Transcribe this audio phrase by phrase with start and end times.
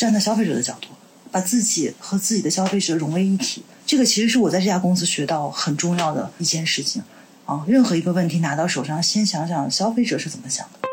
[0.00, 0.88] 站在消费者的角度，
[1.30, 3.62] 把自己和自己的消费者融为一体。
[3.84, 7.02] 这个其实是我在这家公司学到很重要的一件事情
[7.44, 7.62] 啊。
[7.68, 10.88] 任何一个问题拿到手上，先想想消费者是怎么想的。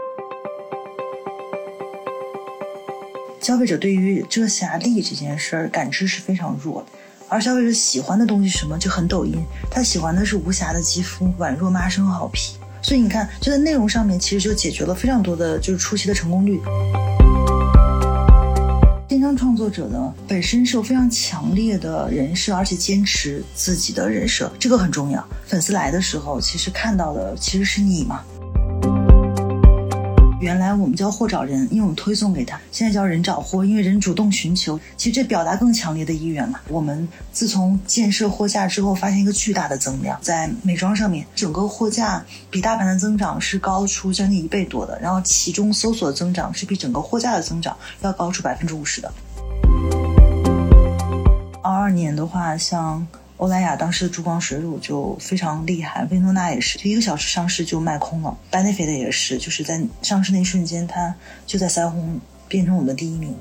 [3.39, 6.87] 消费者对于遮瑕力这件事儿感知是非常弱的，
[7.29, 12.57] 而消费者喜欢的东西什么就很抖音，他喜欢的是无瑕的肌肤、宛若妈生好皮。
[12.81, 16.59] 所以你看，就在内容上面，其实就解决了非常多的就是初期的成功率。
[19.17, 25.27] 电商创作者呢，本身是有非常强烈的人设，而且坚持自己的人设，这个很重要。
[25.47, 28.21] 粉丝来的时候，其实看到的其实是你嘛。
[30.39, 34.79] 原来我们叫货找人，因为我们推送给他；现在叫人找货，因为人主动寻求。
[34.95, 36.59] 其实这表达更强烈的意愿嘛。
[36.69, 44.99] 我们自从建设货架之后，发现一个巨大的增量，在美妆上面，整个货架比大盘的增长是高出将近一倍多的。
[45.01, 49.11] 然后其中搜索增长是比整个货架的增长要高出百分之五十的。
[51.63, 53.07] 二二年的话，像。
[53.37, 58.35] 欧莱雅当时的珠光水乳就非常厉害，薇诺娜也是，就一个小时上市就卖空了。
[58.51, 61.13] Benefit 也是，就是在上市那一瞬间，它
[61.45, 63.35] 就在腮红变成我们的第一名。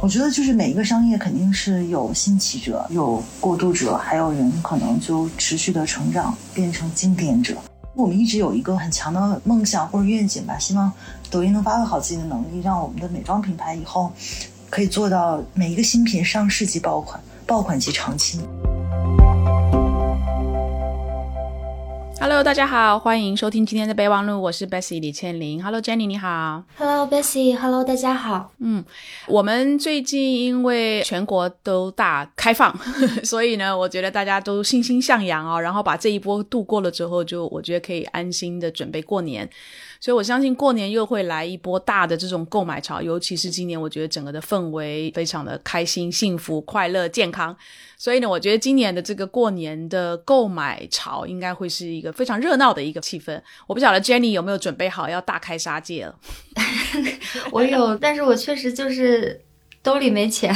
[0.00, 7.58] 我觉得就是每一个商业肯定是有兴起者，有过渡者，还有人可能就持续的成长，变成经典者。
[7.94, 10.90] 我们一直有一个很强的梦想或者愿景吧，希望
[11.30, 14.10] 抖音能发挥好自己的能力，让我们的美妆品牌以后
[14.70, 17.20] 可以做到每一个新品上市即爆款。
[17.46, 18.40] 爆款级长青。
[22.20, 25.62] Hello，大家好，欢迎收听今天的备忘录，我是 Bessy 李倩玲。
[25.62, 26.62] Hello，Jenny，你好。
[26.78, 28.52] Hello，Bessy，Hello，大家好。
[28.60, 28.82] 嗯，
[29.26, 32.74] 我们最近因为全国都大开放，
[33.24, 39.48] 所以呢，我觉得大家都欣欣向阳啊，然后把这一波度过了之后，就我觉得可以安心的准备过年。
[40.00, 47.56] 所以，我相信过年又会来一波大的这种购买潮，尤其是今年，我觉得整个的氛围非常的开心、幸福、快乐、健康。
[48.04, 53.40] 所以呢，我觉得今年的这个过年的购买潮应该会是一个非常热闹的一个气氛。
[53.66, 56.14] 我不晓得 Jenny 有没有准备好要大开杀戒了？
[57.50, 59.40] 我有，但是我确实就是
[59.82, 60.54] 兜里没钱。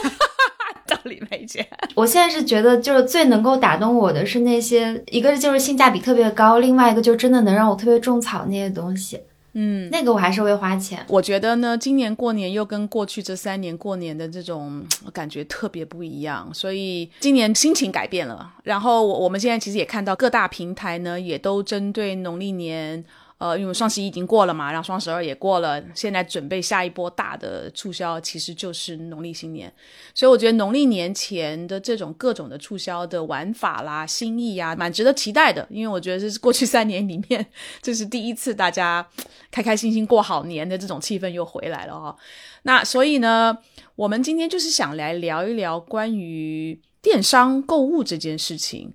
[0.86, 1.66] 兜里没钱。
[1.94, 9.18] 我现在是觉得，就是最能够打动我的是那些，一个就是性价比特别高，另外一个就真的能让我特别种草那些东西。
[9.58, 11.02] 嗯，那个我还是会花钱。
[11.08, 14.84] 我觉得呢，今年过年又跟过去这三年过年的这种
[15.14, 18.52] 感觉特别不一样，所以今年心情改变了。
[18.64, 23.02] 然后我我们现在其实也看到各大平台呢，也都针对农历年。
[23.38, 29.70] 呃，因为双十一已经过了嘛，然后双十二也过了，现在准备下一波大的促销，其实就是农历新年。
[30.14, 35.66] 所以我觉得农历年前的这种各种的促销的玩法啦、心意啊，蛮值得期待的。
[35.68, 37.46] 因为我觉得这是过去三年里面，
[37.82, 39.06] 这是第一次大家
[39.50, 42.16] 开开心心过好年的这种气氛又回来了哈。
[42.62, 43.58] 那所以呢，
[43.96, 48.94] 我们今天就是想来聊一聊关于电商购物这件事情。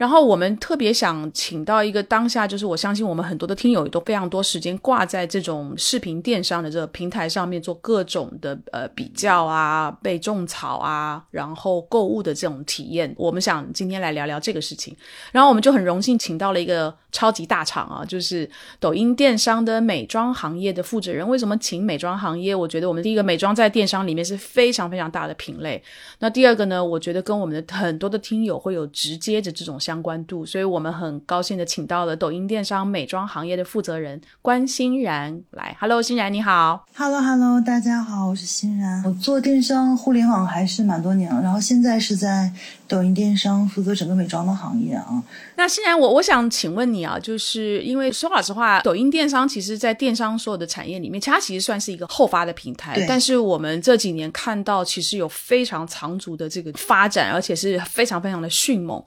[0.00, 13.14] 然后我们特别想请到一个当下，就是我相信我们很多的听友都非常多时间挂在这种视频电商的这个平台上面做各种的呃比较啊、被种草啊，然后购物的这种体验。
[13.18, 14.96] 我们想今天来聊聊这个事情。
[15.32, 21.28] 然后我们就很荣幸请到了一个超级大厂啊，就是抖音电商的美妆行业的负责人。
[21.28, 22.54] 为什么请美妆行业？
[22.54, 25.82] 我觉得我们第一个美妆在电商里面是非常非常大的品类。
[26.20, 29.89] 那第二个呢，我觉得跟我们的很多的听友会有直接的这种相。
[29.90, 35.76] 相关度，所以我们很高兴的请到了抖音电商美妆行业的负责人关欣然来。
[35.80, 36.86] Hello，欣然你好。
[36.94, 39.02] Hello，Hello，大家好，我是欣然。
[39.04, 42.52] 我做电商互联网还是蛮多年了，然后现在是在。
[42.90, 45.22] 抖音电商负责整个美妆的行业啊，
[45.54, 53.06] 那欣然我我想请问你啊，就是因为说老实话，抖音电商其实，在电商所有的产业里面，它其实算是一个后发的平台。
[53.06, 59.00] 但是我们这几年看到，其实有非常长足的这个发展，而且是非常非常的迅猛。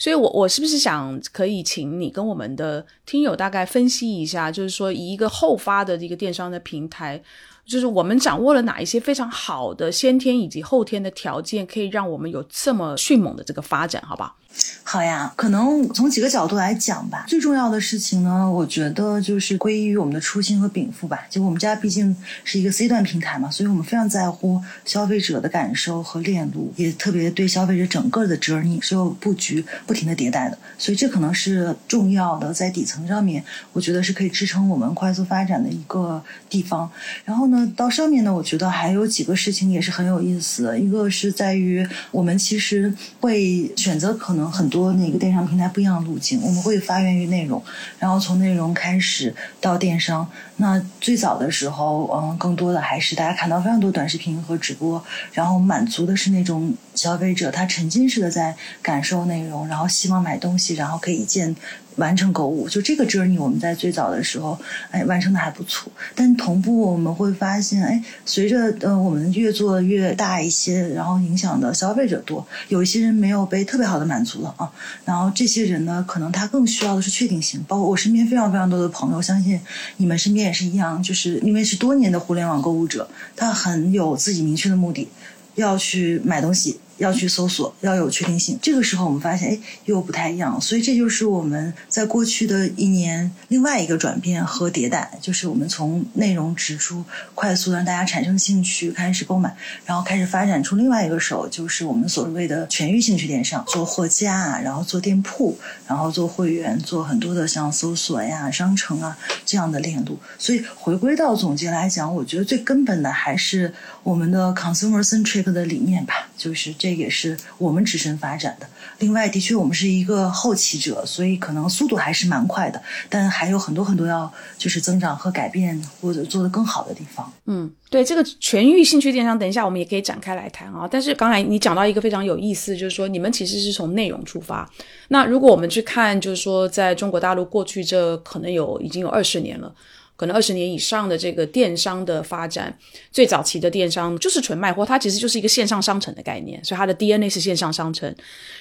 [0.00, 7.22] 所以，我我是不是想可以请你跟我们的听友大概分析一下，就是说，以一个后发的这个电商的平台。
[7.68, 14.34] 就是我们掌握了哪一些非常好的先天以及后天的条件，可以让我们有这么迅猛的这个发展，好不好？
[14.82, 17.26] 好呀，可能从几个角度来讲吧。
[17.28, 21.26] 最重要的事情呢，我觉得就是归于我们的初心和禀赋吧。
[21.28, 30.58] 就我们家毕竟是一个 C 端平台嘛，所以我们非常在乎消费者的感受和链路，也特别对消费者整个的 journey 是有布局、不停的迭代的。
[30.78, 33.44] 所以这可能是重要的，在底层上面，
[33.74, 36.90] 我觉得是可以支撑我们快速发展的一个地方。
[37.24, 40.78] 然后呢，那到上面呢，我觉得还有几个事情也是很有意思的。
[40.78, 46.40] 一个是在于我们其实会选择可能很多那个电商平台不一样的路径。
[46.40, 47.60] 我们会发源于内容，
[47.98, 50.28] 然后从内容开始到电商。
[50.58, 61.56] 那最早的时候，嗯，更多的还是大家看到非常多短视频和直播，然后满足的是那种消费者他沉浸式的在感受内容，然后希望买东西，然后可以一键。
[61.98, 64.58] 完成购物，就这个 journey，我们在最早的时候，
[64.90, 65.92] 哎，完成的还不错。
[66.14, 74.70] 但同步我们会发现，哎，随着呃我们越做越大一些，然后影响的消费者多，有一些人没有被特别好的满足了啊。
[75.04, 77.62] 然后这些人呢，可能他更需要的是确定性。
[77.68, 79.60] 包括我身边非常非常多的朋友，相信
[79.96, 85.08] 你们身边也是一样，就是因为是多年的互联网购物者，他很有自己明确的目的，
[85.56, 86.78] 要去买东西。
[86.98, 88.58] 要去搜索，要有确定性。
[88.60, 90.60] 这个时候我们发现，哎，又不太一样。
[90.60, 97.04] 所以这就是我们在过去的一年另外一个转变和迭代，就是我们从内容植出，
[97.34, 99.56] 快速让大家产生兴趣，开始购买，
[99.86, 105.56] 然后开始发展出另外一个手，就是我们所谓的全域兴趣电商，做货架，然后做店铺，
[105.86, 109.16] 然后做会员，做很多的像搜索呀、商城啊
[109.46, 110.18] 这样的链路。
[110.36, 113.72] 所以回归到总结来讲，我觉得最根本的还是
[114.02, 116.87] 我们的 consumer centric 的理念吧，就是这。
[116.88, 118.66] 这也是我们自身发展的。
[119.00, 127.30] 另外，的确我们是一个后起者，所以可能速度还是蛮快的，但还有很多很多要就是增长和改变或者做得更好的地方。
[127.44, 130.88] 嗯，对，这个全域兴趣电商，等一下我们也可以展开来谈啊。
[130.90, 134.68] 但是刚才你讲到一个非常有意思，就是说你们其实是从内容出发。
[135.08, 139.72] 那如果我们去看，就是说在中国大陆过去这可能有已经有二十年了。
[140.18, 142.76] 可能二十年以上的这个电商的发展，
[143.10, 148.14] 最早期的电商就是纯卖货，它其实就是一个线上商城的概念，所以它的 DNA 是线上商城。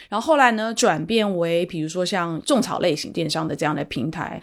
[0.07, 4.41] 然后后来呢，转变为比如说像种草类型电商的这样的平台，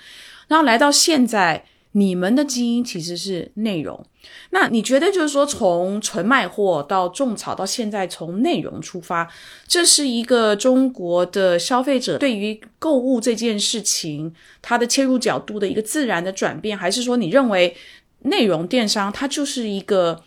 [0.49, 1.65] 然后来到现在。
[1.97, 4.05] 你们的基因其实是内容，
[4.51, 9.31] 那你觉得就是说，从纯卖货到种草，到现在从内容出发，
[9.69, 17.77] 这是一个中国的消费者对于购物这件事情它的切入角度的一个自然的转变，还是说你认为
[18.23, 20.21] 内容电商它就是一个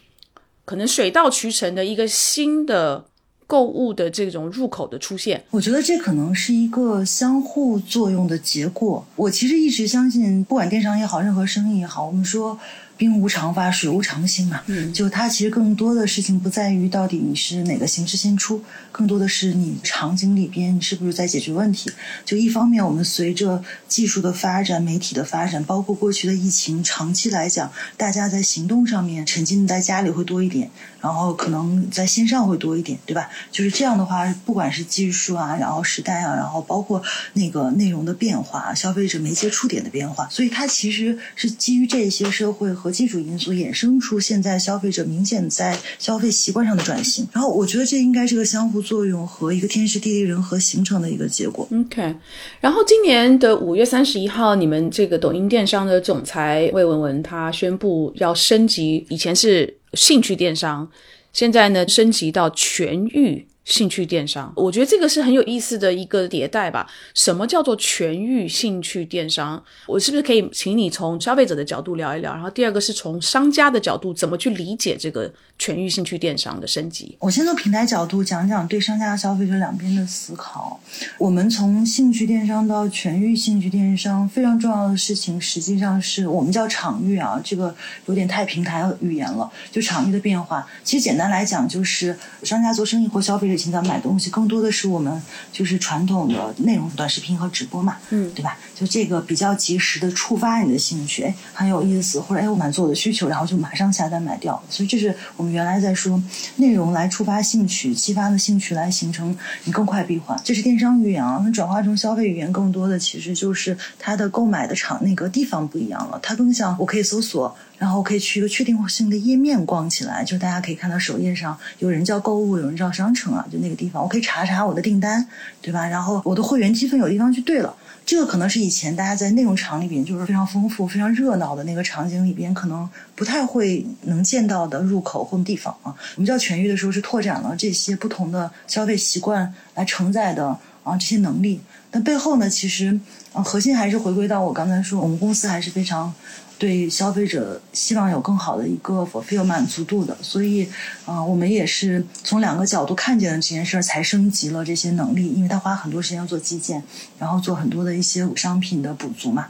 [0.63, 3.05] 可能水到渠成的一个新的？
[3.47, 9.03] 购物的这种入口的出现，我觉得这可能是一个相互作用的结果。
[9.15, 12.59] 我其实一直相信，不管电商也好，任何生意也好，我们说。
[12.97, 14.61] 兵无常发，水无常兴嘛。
[14.65, 18.61] 嗯，就它其实更多的事情不在于到底你是哪个形式先出，
[18.91, 21.91] 更多的是你场景里边你是不是在解决问题。
[22.25, 33.29] 就一方面，我们随着技术的发展、媒体的发展，包括过去的疫情，长期来讲，大家在行动上面沉浸在家里会多一点，然后可能在线上会多一点，对吧？
[33.51, 37.03] 就是这样的话，不管是技术啊，然后时代啊，然后包括
[37.33, 42.86] 那个内容的变化，消费者媒介触点的变化，所以它其实是基于这些社会和。
[42.87, 51.67] 和技术因素衍生出现在消费者明显在消费习惯上的转型，然后我觉得这应该是个相互作用和一个天时地利人和形成的一个结果。
[51.69, 52.15] OK，
[52.61, 60.89] 然后今年的五月三十一号，你们这个抖音电商的总裁魏文文他宣布要升级，以前是兴趣电商，
[61.33, 63.45] 现在呢升级到全域。
[63.67, 66.89] 兴趣电商，我觉得这个是很有意思的一个迭代吧。
[67.13, 69.61] 什么叫做全域兴趣电商？
[69.85, 72.33] 我是不是可以请你从消费者的角度聊一聊？
[72.33, 75.29] 然后第二个是从商家的角度怎么去理解这个
[75.59, 77.17] 全域兴趣电商的升级？
[77.19, 80.79] 我先从平台角度讲讲对商家和消费者两边的思考。
[81.17, 87.75] 我们从兴趣电商到全域兴趣电商，非常重要的事情实际上是我们叫场域啊，这个
[88.05, 89.51] 有点太平台语言了。
[89.69, 93.56] 就场域的变化，其实简单来讲就是商家做生意或消费者。
[93.57, 95.21] 现在买东西更多的是我们
[95.51, 98.57] 就是传统的内容短视频和直播嘛，嗯，对吧？
[98.75, 104.61] 就这个比较及时的触发你的兴趣，哎，很有意思，或者哎，我满足我的需求，然后就马上下单买掉。
[104.69, 106.21] 所以这是我们原来在说
[106.57, 110.39] 内容来触发兴趣，激发的兴趣来形成你更快闭环。
[110.43, 117.55] 这是电商语言啊，那转化成消费语言，更多的其实就是它的购买的场那个地方不一样了，它更像我可以搜索。
[117.77, 125.27] 然后可以去一个确定性的页面逛起来，就大家可以看到首页上有人叫购物，有人叫商城啊，就那个地方，我可以查查我的订单，
[125.61, 125.87] 对吧？
[125.87, 135.93] 然后我的会员积分有地方去兑了，这个可能是以前大家在内容场里边就是非常丰富、非常热闹的那个场景里边，可能不太会能见到的入口或地方啊。
[136.15, 140.47] 我们叫全域的时候是拓展了这些不同的消费习惯来承载的
[140.83, 142.99] 啊这些能力，但背后呢，其实
[143.33, 146.13] 呃核心还是回归到我刚才说，我们公司还是非常。
[146.59, 150.67] 对消费者希望有更好的一个 fulfill 满足度的，所以，
[151.05, 155.31] 啊，我们也是从两个角度看见了这件事儿，才升级了这些能力。
[155.33, 156.81] 因为他花很多时间要做基建，
[157.19, 159.49] 然后做很多的一些商品的补足嘛。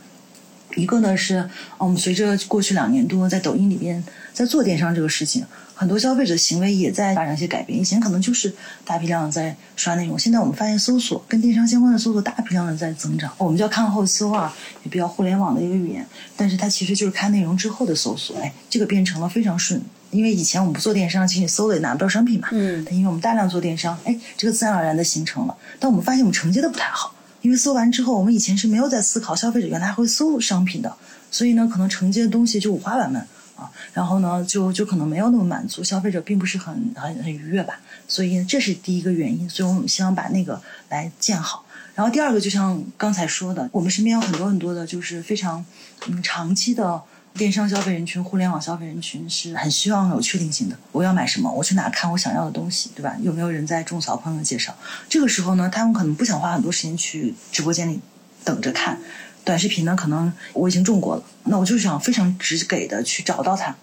[0.77, 5.43] 一个呢是，我们随着过去两年多在抖音里边在做电商这个事情，
[5.74, 7.79] 很多消费者行为也在发生一些改变。
[7.79, 8.53] 以前可能就是
[8.86, 13.34] 大批量的在刷内容，现在我们发现搜索跟电商相关的搜索大批量的在增长。
[13.39, 16.05] 我们叫看后搜啊，也比较互联网的一个语言，
[16.36, 18.38] 但是它其实就是看内容之后的搜索。
[18.38, 19.81] 哎，这个变成了非常顺，
[20.12, 22.50] 因为以前我们不做电商，其实你搜的也拿不到商品嘛。
[22.51, 22.86] 嗯。
[22.91, 25.57] 因为我们大量做电商，哎，这个自然而然的形成了。
[25.79, 27.15] 但我们发现我们承接的不太好。
[27.48, 30.94] 因为搜完之后，我们以前是没有在思考消费者原来会搜商品的，
[31.32, 33.25] 所以呢，可能承接的东西就五花八门
[33.56, 37.80] 啊，然后呢，就就可能没有那么满足，消费者并不是很很很愉悦吧。
[38.06, 41.66] 所以这是第一个原因，所以我们希望把那个来建好。
[41.96, 45.66] 然后第二个，就像刚才说的，我们身边有很多很多的，就是非常
[46.10, 47.01] 嗯长期的。
[47.38, 50.75] 电商消费人群、互联网消费人群是很希望有确定性的。
[50.91, 51.50] 我要买什么？
[51.51, 53.15] 我去哪看我想要的东西，对吧？
[53.22, 54.17] 有没有人在种草？
[54.17, 54.75] 朋友介绍。
[55.08, 58.00] 这个时候呢，他们可能不想花很多时间去直播间里
[58.44, 59.00] 等着看。
[59.46, 63.75] 短视频呢，可能我已经种过了，那我就想非常直给的去找到它。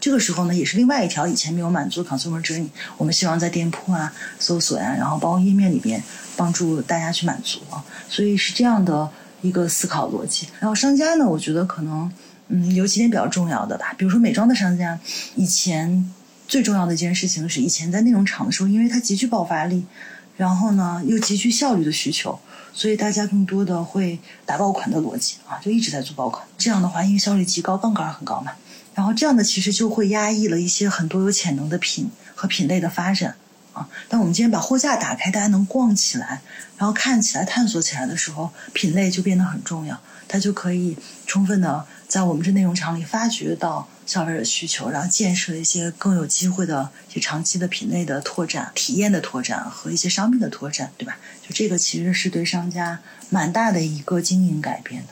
[0.00, 2.68] 这个时候呢，也是另外一条以前没有满足 consumer journey。
[2.96, 6.02] 我们希望在店铺啊、搜索呀，然后包括页面里边
[6.36, 7.82] 帮助大家去满足啊。
[8.08, 10.48] 所以是这样的一个思考逻辑。
[10.60, 12.10] 然后商家呢，我觉得可能。
[12.54, 15.00] 嗯，有几点比较重要的吧，比如说美妆的商家，
[15.36, 16.12] 以前
[16.46, 19.86] 最重要的一件事情是，以前在内容厂的时候，因为它极具爆发力，
[20.36, 22.38] 然后呢又极具效率的需求，
[22.74, 26.46] 所以大家更多的会打爆款的逻辑啊，就一直在做爆款。
[26.58, 28.52] 这样的话，因为效率极高，杠杆很高嘛，
[28.94, 33.34] 然后这样的其实就会压抑了一些很多有潜能的品和品类的发展
[33.72, 33.88] 啊。
[34.08, 36.42] 但我们今天把货架打开，大家能逛起来，
[36.78, 41.84] 然后看起来、探索起来的时候，品类就变得很重要，它就可以充分的。
[42.08, 51.16] 在我们这内容厂里发掘到消费者需求，然后建设一些更有机会的一些长期的品类的拓展、体验的拓展和一些商品的拓展，对吧？
[51.40, 53.00] 就这个其实是对商家
[53.30, 55.08] 蛮大的一个经营改变的。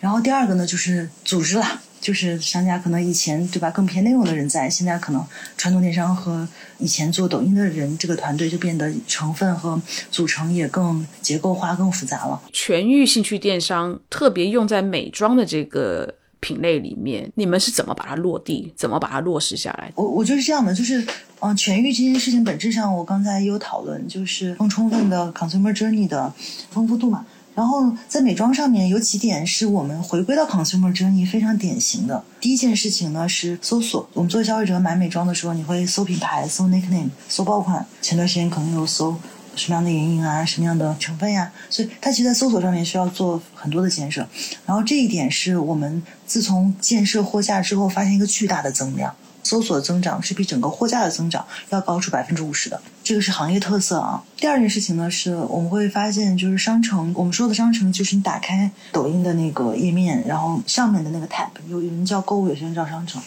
[0.00, 1.82] 然后第二个呢，就是组织了。
[2.04, 5.24] 就是商家可能以前对吧更偏内容的人在，现在可能
[5.56, 6.46] 传统电商和
[6.76, 9.80] 以前做抖音的人这个团队就变得成分和
[10.10, 12.38] 组成也更结构化、更复杂了。
[12.52, 19.90] 全域兴趣电商特别用在美妆的这个品类里面，你们是怎么把它落地，怎么把它落实下来？
[19.94, 21.02] 我我觉得是这样的，就是
[21.40, 26.30] 嗯，全域这件事情本质上，我刚才也有讨论，就是更充分的 consumer journey 的
[26.70, 27.24] 丰富度嘛。
[27.54, 32.24] 然后在美妆上面有几点是我们回归到 consumer 争议非常典型的。
[32.40, 34.08] 第一件事情呢是搜索。
[34.12, 37.86] 我们作为消费者买美妆的时候，你会搜品牌、搜 nickname、搜爆款。
[38.02, 39.16] 前段时间可能有搜
[39.54, 41.52] 什么样的眼影啊、什么样的成分呀。
[41.70, 44.26] 所以它其实，在搜索上面需要做很多的建设。
[44.66, 49.14] 然后这一点是我们自从建设货架之后，发现一个巨大的增量。
[49.46, 54.24] 搜索增长是比整个货架的增长要高出百分之五十的，这个是行业特色啊。
[54.38, 63.20] 第二件事情呢，是我们会发现，就是商城，我们说的商城，就是你打开抖音的那个页面，然后上面的那个 tab，有有人叫购物，有些人叫商城，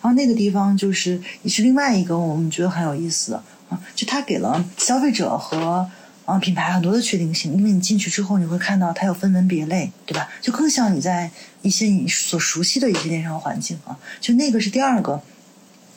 [0.00, 5.90] 然后那个地方就是也是另外一个我们觉得很有意思的啊，就它给了消费者和
[6.24, 10.28] 啊品牌很多的确定性，因为你进去之后，你会看到它有分门别类，对吧？
[10.40, 11.28] 就更像你在
[11.62, 15.20] 一些你所熟悉的一些电商环境啊，就那个是第二个。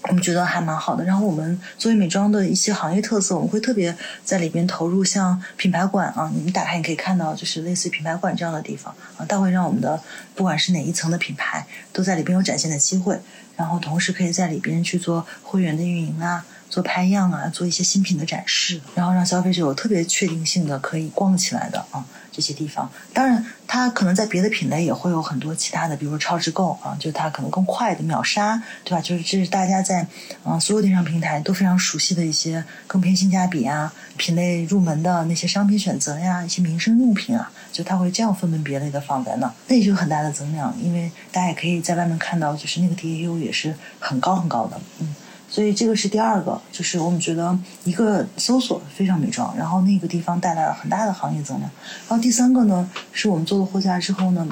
[0.08, 1.04] 我们觉得还蛮好的。
[1.04, 10.02] 然后我们作为美妆的一些行业特色，我们会特别在里边投入，像品牌馆啊，你们打开你可以看到，就是类似于品牌馆这样的地方啊，它会让我们的
[10.36, 13.20] 不管是哪一层的品牌都在里边有展现的机会，
[13.56, 22.06] 然后同时可以在里边去做会员的运营啊，做拍样啊，做一些新品的展示，然后让消费者有特别确定性的可以逛起来的啊。
[22.30, 29.02] 这些地方，当然，它可能在别的品类也会有很多其他的，比如说超值购啊，就它可能更快的秒杀，对吧？
[29.02, 30.06] 就是这是大家在
[30.44, 45.16] 啊所有电商平台都非常熟悉的一些更偏性价比啊、品类入门的那些商品选择呀、一些民生用品啊，就它会这样分门别类的放在那，那也就很大的增量，因为大家也可以在外面看到，就是那个 DAU 也是很高很高的，嗯。
[45.50, 51.72] 所以这个是第二个，就是我们觉得一个搜索非常美妆，然后那个地方带来了很大的行业增量。
[52.08, 54.48] 然后第三个呢，是我们做了货架之后呢，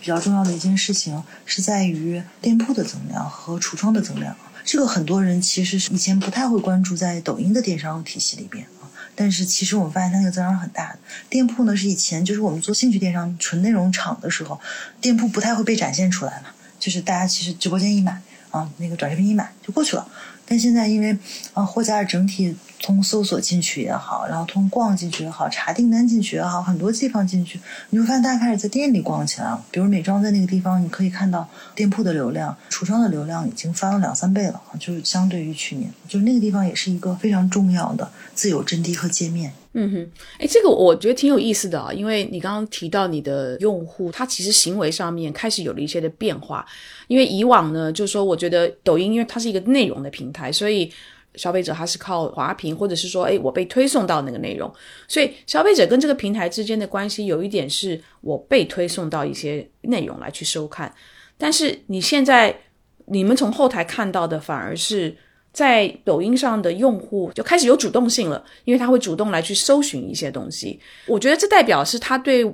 [0.00, 4.34] 比较重要的一件事情是在于店铺的增量和橱窗的增量。
[4.64, 10.98] 这个很多人其实是以前不太会关注在抖音的电商体系里边啊，但是其实我们发现它那个增长很大的。
[11.28, 14.58] 店铺呢是以前就是我们做兴趣电商纯内容厂的时候，
[15.00, 20.06] 店铺不太会被展现出来嘛，就是大家其实直播间一买啊，那个短视频一买就过去了。
[20.48, 21.16] 但现在因为
[21.52, 29.62] 啊货架整体从搜索进去也好，然后从逛进去也好，查订单进去也好，很多地方进去，你会发现大家开始在店里逛起来了。
[29.70, 39.52] 比如美妆在那个地方，你可以看到店铺的流量、橱窗的流量已经翻了两三倍了，就是相对于去年，就那个地方也是一个非常重要的自有阵地和界面。
[39.80, 46.66] 嗯哼，哎，这个我觉得挺有意思的啊，因为你刚刚提到你的用户，他其实行为上面开始有了一些的变化。
[47.06, 50.92] 因为以往呢，就是说，我觉得抖音因为它是一个内容的平台，所以
[51.36, 54.68] 消费者他是靠滑屏，或者是说，哎，我被推送到那个内容，
[55.06, 60.92] 所以消费者跟这个平台之间的关系有一点是我被推送到一些内容来去收看。
[61.36, 62.58] 但是你现在
[63.06, 65.16] 你们从后台看到的反而是。
[65.58, 70.78] 在抖音上的用户就开始有主动性了，因为他会主动来去搜寻一些东西。
[71.04, 72.48] 我觉得这代表是他对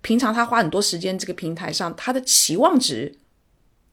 [0.00, 3.14] 平常他花很多时间这个平台上，他的期望值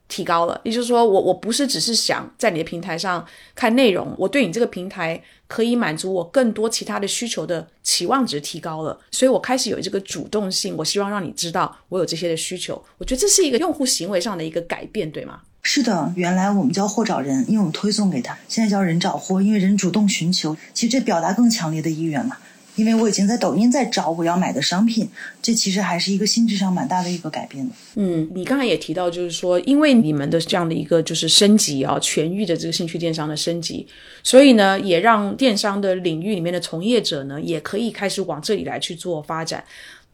[0.07, 0.59] 提高了。
[0.63, 10.75] 也就是说，我我不是只是想在你的平台上看内容，我对你这个平台可以满足我更多其他的需求的期望值提高了，所以我开始有这个主动性。
[10.75, 12.83] 我希望让你知道我有这些的需求。
[12.97, 15.41] 我觉得这是一个用户行为上的一个改变，对吗？
[15.67, 20.55] 是的，原来我们叫货找人，因为我们推送给他；现在叫人找货，因为人主动寻求。
[20.75, 22.37] 其实这表达更强烈的意愿嘛，
[22.75, 25.09] 因为我已经在抖音在找我要买的商品，
[25.41, 27.67] 这其实还是一个心智上蛮大的一个改变。
[27.95, 33.87] 嗯，你刚才也提到，就是说，因为你们的这样的一个就是升级啊，全域的这个兴趣电商的升级，
[34.21, 39.63] 所以呢，也让电商的领域里面的从业者呢，也可以开始往这里来去做发展。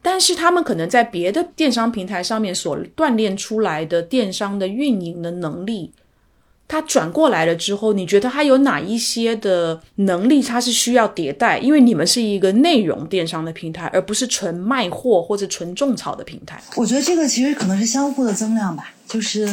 [0.02, 5.94] 但是他们可能在别的电商平台上面所锻炼出来的电商的运营的能力，
[6.68, 11.60] 他转过来了之后，你觉得他有哪一些的能力，他是需要迭代？
[11.60, 16.60] 因为你们是一个内容电商的平台，而不是纯卖货或者纯种草的平台。
[16.76, 18.92] 我觉得这个其实可能是相互的增量吧。
[19.08, 19.46] 就是，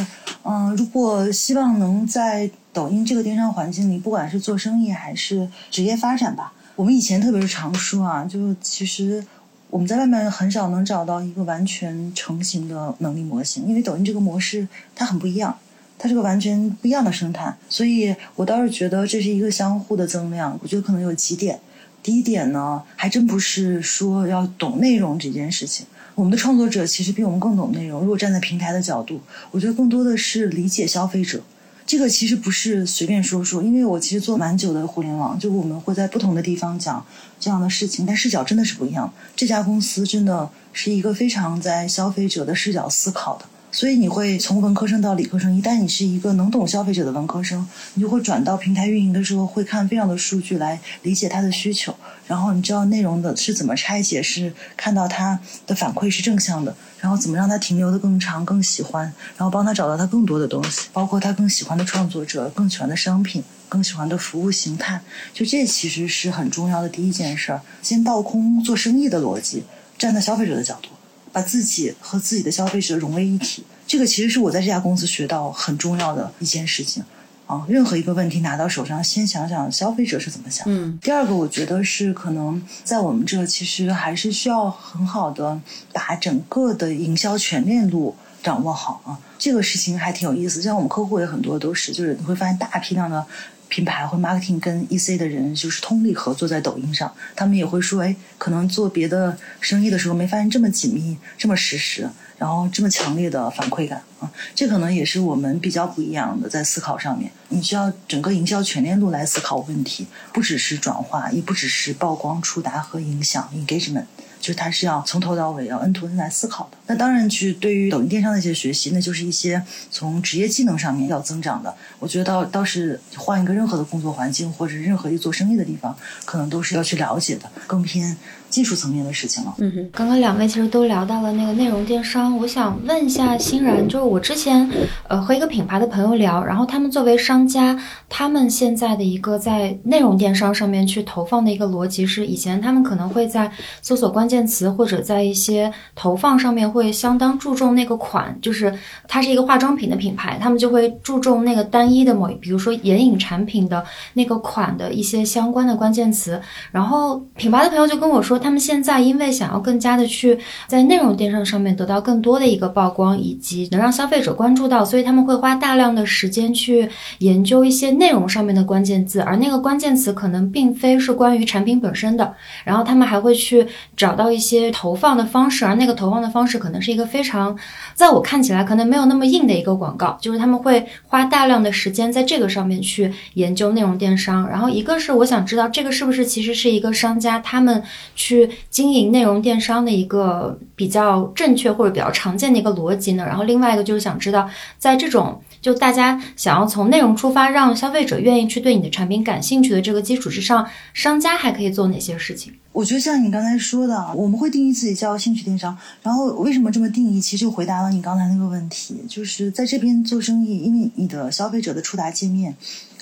[0.44, 9.22] 嗯，如果希望能在抖音这个电商环境里，不管是做生意还是职业发展吧，我们以前特别是常说啊，就其实。
[9.70, 15.58] 我们在外面很少能找到一个完全成型的能力模型，因为抖音这个模式它很不一样，
[15.98, 20.58] 它是个完全不一样的生态，所以我倒是觉得这是一个相互的增量。
[20.62, 21.60] 我觉得可能有几点，
[22.02, 25.84] 第一点呢，还真不是说要懂内容这件事情，
[26.14, 28.00] 我们的创作者其实比我们更懂内容。
[28.00, 29.20] 如果站在平台的角度，
[29.50, 31.42] 我觉得更多的是理解消费者。
[31.88, 37.02] 这个其实不是随便说说，因为我其实做蛮久的互联网，就我们会在不同的地方讲
[37.40, 39.10] 这样的事情，但视角真的是不一样。
[39.34, 43.46] 这家公司真的是一个非常在消费者的视角思考的。
[43.70, 51.94] 所以你会从文科生到理科生，一旦你是一个能懂消费者的文科生，你就会转到平台运营的时候，会看非常多数据来理解他的需求，
[52.26, 65.00] 然后你知道内容的是怎么拆解，是看到他的反馈是正向的，然后怎么让他停留的更长、更喜欢，然后帮他找到他更多的东西，包括他更喜欢的创作者、更喜欢的商品、更喜欢的服务形态，
[65.34, 67.60] 就这其实是很重要的第一件事儿。
[67.82, 69.64] 先倒空做生意的逻辑，
[69.98, 70.88] 站在消费者的角度。
[71.32, 77.02] 把自己和自己的消费者融为一体，这个其实是我在这家公司学到很重要的一件事情
[77.46, 77.64] 啊。
[77.68, 80.64] 任何一个问题拿到手上，先想想消费者是怎么想。
[80.68, 80.98] 嗯。
[81.02, 85.60] 第二个，我觉得是可能在我们这，其实还是需要很好的
[85.92, 89.18] 把整个的营销全链路掌握好啊。
[89.38, 93.24] 这个事情还挺有意思，像我们客户也很多都是，就是你会发现大批量的。
[93.68, 107.30] 品牌或 marketing 跟 EC 的人就是通力合作在抖音上，他们也会说，哎，可能做别的生意的时候没发现这么紧密、这么实时，然后这么强烈的反馈感啊，这可能也是我们比较不一样的在思考上面。
[107.50, 114.04] 你需要整个营销全链路来思考问题，不只是转化，也不只是曝光、触达和影响 engagement。
[114.40, 116.78] 就是它是要从头到尾要 N to N 来思考的。
[116.86, 121.74] 那当然，去对于抖音电商的一些学习，那就是一些从职业技能上面要增长的。
[121.98, 128.16] 我觉得倒倒是换一个任何的工作环境，或者任何一做生意的地方，可能都是要去了解的，更偏。
[128.48, 129.54] 技术层面的事情了。
[129.58, 134.68] 嗯哼，刚刚两位其实都聊到了那个内容电商，我想问一下欣然，就是我之前
[135.06, 143.50] 呃和一个品牌的朋友聊，然后他们作为商家，他们现在的一个在内容电商上面去投放的一个逻辑是，以前他们可能会在
[143.82, 148.72] 搜索关键词或者在一些投放上面会相当注重那个款，就是
[149.06, 153.84] 它是一个化妆品的品牌，他们就会注重那个单一的某，比如说眼影产品的
[154.14, 156.40] 那个款的一些相关的关键词，
[156.72, 158.37] 然后品牌的朋友就跟我说。
[158.38, 172.34] 他们现在因为想要更加的去在内容电商上面得到更多的一个曝光，以及能让消费者关注到，所以他们会花大量的时间去研究一些内容上面的关键字，而那个关键词可能并非是关于产品本身的。
[172.64, 177.56] 然后他们还会去找到一些投放的方式，而那个投放的方式可能是一个非常，
[177.94, 184.48] 在我看起来可能没有那么硬的一个广告，就是他们会花大量的时间在这个上面去研究内容电商。
[184.48, 187.82] 然后一个是我想知道这个是不是其实是一个商家他们。
[188.14, 193.24] 去去经营内容电商的一个比较正确或者比较常见的一个逻辑呢？
[193.24, 194.46] 然后另外一个就是想知道，
[194.78, 202.52] 在这种就大家想要从内容出发，让消费者愿意去对你的产品感兴趣的这个基础之上，商家还可以做哪些事情？
[202.72, 207.18] 我觉得像你刚才说的，我们会定义自己叫兴趣电商，然后为什么这么定义？
[207.18, 212.54] 其实就回答了你刚才那个问题，就是在这边做生意，因为你的消费者的触达界面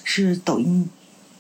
[0.05, 0.89] 是抖音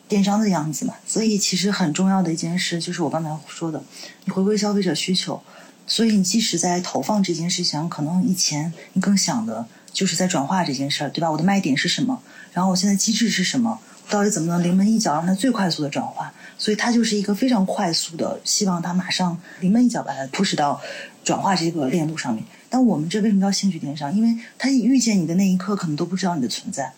[0.09, 3.83] 电商的样子嘛，所以其实很重要的一件事就是我刚才说的，
[4.25, 5.43] 你回归消费者需求。
[5.89, 11.31] 所以你即使在投放这件事情上，可能以前你更想的就是在转化这件事儿，对吧？
[11.31, 12.21] 我的卖点是什么？
[12.53, 13.79] 然后我现在机制是什么？
[14.11, 16.33] 到底怎么能临门一脚让它最快速的转化？
[16.59, 20.81] 所以它就是一个非常快速的，希望它马上临门一脚把它 push 到
[21.23, 22.43] 转化这个链路上面。
[22.69, 24.13] 但我们这为什么叫兴趣电商？
[24.13, 26.93] 因为它遇见你的那一刻，可能都不知道你的存在。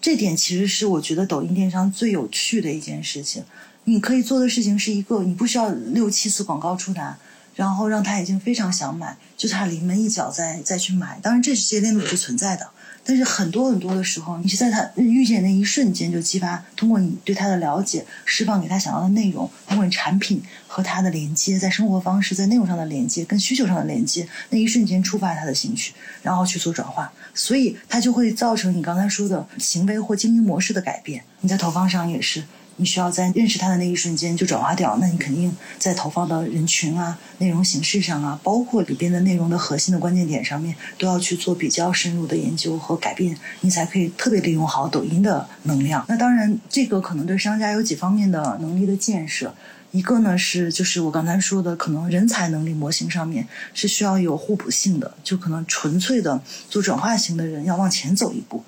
[0.00, 3.44] 这点其实是我觉得抖音电商最有趣的一件事情。
[3.84, 7.18] 你可以做的事情是一个，你不需要六七次广告触达。
[7.58, 11.18] 然后让他已经非常想买，就差临门一脚再再去买。
[11.20, 12.70] 当然，这些链路是存在的，
[13.08, 31.24] 但是很多很多的时候，你是在他遇见那一瞬间就激发，通过你对他的了解，释放给他想要的内容，通过你产品和他的连接，在生活方式、在内容上的连接、跟需求上的连接，那一瞬间触发他的兴趣，然后去做转化，所以他就会造成你刚才说的行为或经营模式的改变。
[31.40, 32.44] 你在投放上也是。
[32.78, 46.04] 你需要在认识他的那一瞬间就转化掉，那你肯定在投放的人群啊、内容形式上啊，包括里边的内容的核心的关键点上面，都要去做比较深入的研究和改变，你才可以特别利用好抖音的能量。
[46.08, 49.52] 那当然，这个可能对商家有几方面的能力的建设，
[49.90, 58.62] 一个呢是就是我刚才说的，可能人才能力模型上面是需要有互补性的，就可能纯粹的做转化型的人要往前走一步。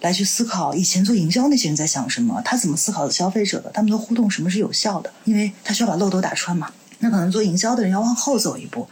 [0.00, 5.12] 来去思考以前做营销那些人在想什么，他怎么思考的消费者的，他们的互动什么是有效的？
[5.24, 6.70] 因为他需要把漏斗打穿嘛。
[6.98, 8.88] 那可能做营销的人要往后走一步，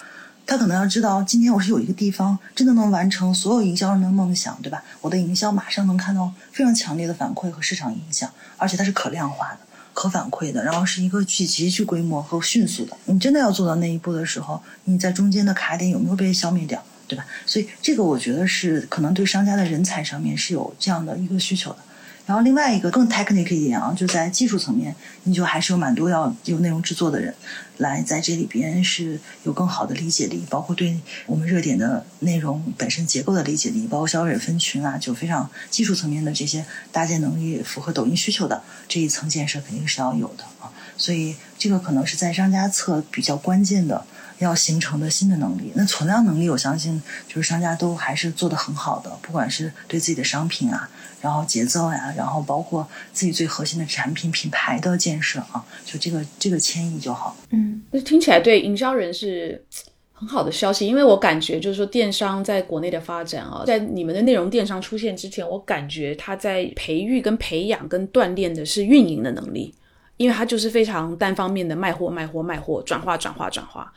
[0.46, 4.82] 他可能要知道今天我是有一个地方真的能完成所有营销人的梦想，对吧？
[5.00, 9.58] 我的营销马上能看到非常强烈的反馈和市场影响，而且它是可量化的、
[9.94, 12.96] 可反馈的，然后是一个去极具规模和迅速的。
[13.06, 16.82] 你真的要做到那一步的时候，你在中间的卡点有没有被消灭掉？
[17.14, 17.27] 对吧？
[17.46, 21.79] 所以这个我觉得是可能对商家的人才上面是有这样的一个需求的。
[22.27, 27.35] 然后另外一个更 technical 一点啊，就在技术层面，你就还是有蛮多要有内容制作的人
[27.77, 40.72] 来在这里边是有更好的理解力，包括对我们热点的内容本身结构的理解力，包括消费者分群啊，就非常技术层面的这些搭建能力符合抖音需求的这一层建设肯定是要有的啊。
[40.96, 44.07] 所以这个可能是在商家侧比较关键的。
[44.44, 50.88] 要形成的新的能力，那存量能力，我相信就是商家都还是做的很好的，不管是对自己的商品啊，
[51.20, 57.37] 然后节奏呀，然后包括自己最核心的产品品牌的建设啊，就这个这个迁移就好。
[57.50, 59.64] 嗯，那听起来对营销人是
[60.12, 69.74] 很好的消息，因为我感觉就是说电商在国内的发展啊，在你们的内容电商出现之前，我感觉它在培育、跟培养、跟锻炼的是运营的能力，
[70.16, 73.92] 因为它就是非常单方面的卖货、卖货、卖货，转化、转化、转化。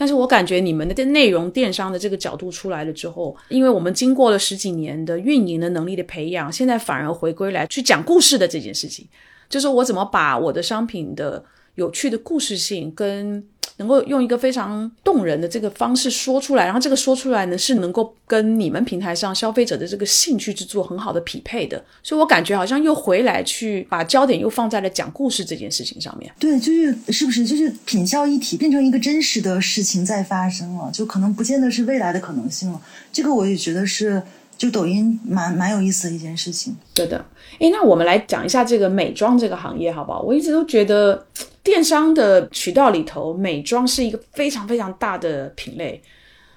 [0.00, 9.08] 但是我感觉你们的内容电商的这个角度出来了之后，因为我们经过了十几年的运营的能力的培养，现在反而回归来去讲故事的这件事情，
[9.48, 11.44] 就是我怎么把我的商品的
[11.78, 13.42] 有趣的故事性跟。
[13.80, 26.28] 能够用一个非常动人的这个方式说出来，然后这个说出来呢是能够跟你们平台上消费者的这个兴趣去做很好的匹配的，所以我感觉好像又回来去把焦点又放在了讲故事这件事情上面。
[26.40, 32.82] 对，就是是不是就是品效一体，变成一个真实的事情在发生了，就可能不见得是未来的可能性了。
[33.12, 34.20] 这个我也觉得是。
[34.58, 37.24] 就抖音蛮蛮有意思的一件事情，对的。
[37.60, 40.20] 诶，那我们来讲一下这个美妆这个行业，好不好？
[40.20, 41.24] 我一直都觉得
[41.68, 46.00] 电商的渠道里头，美妆是一个非常非常大的品类。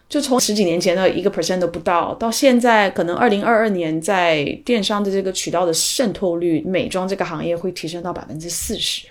[0.07, 9.07] 就从十几年前的一个 percent 都不到，到现在可能二零二二年在电商的这个渠道的渗透率，美妆这个行业会提升到百分之四十。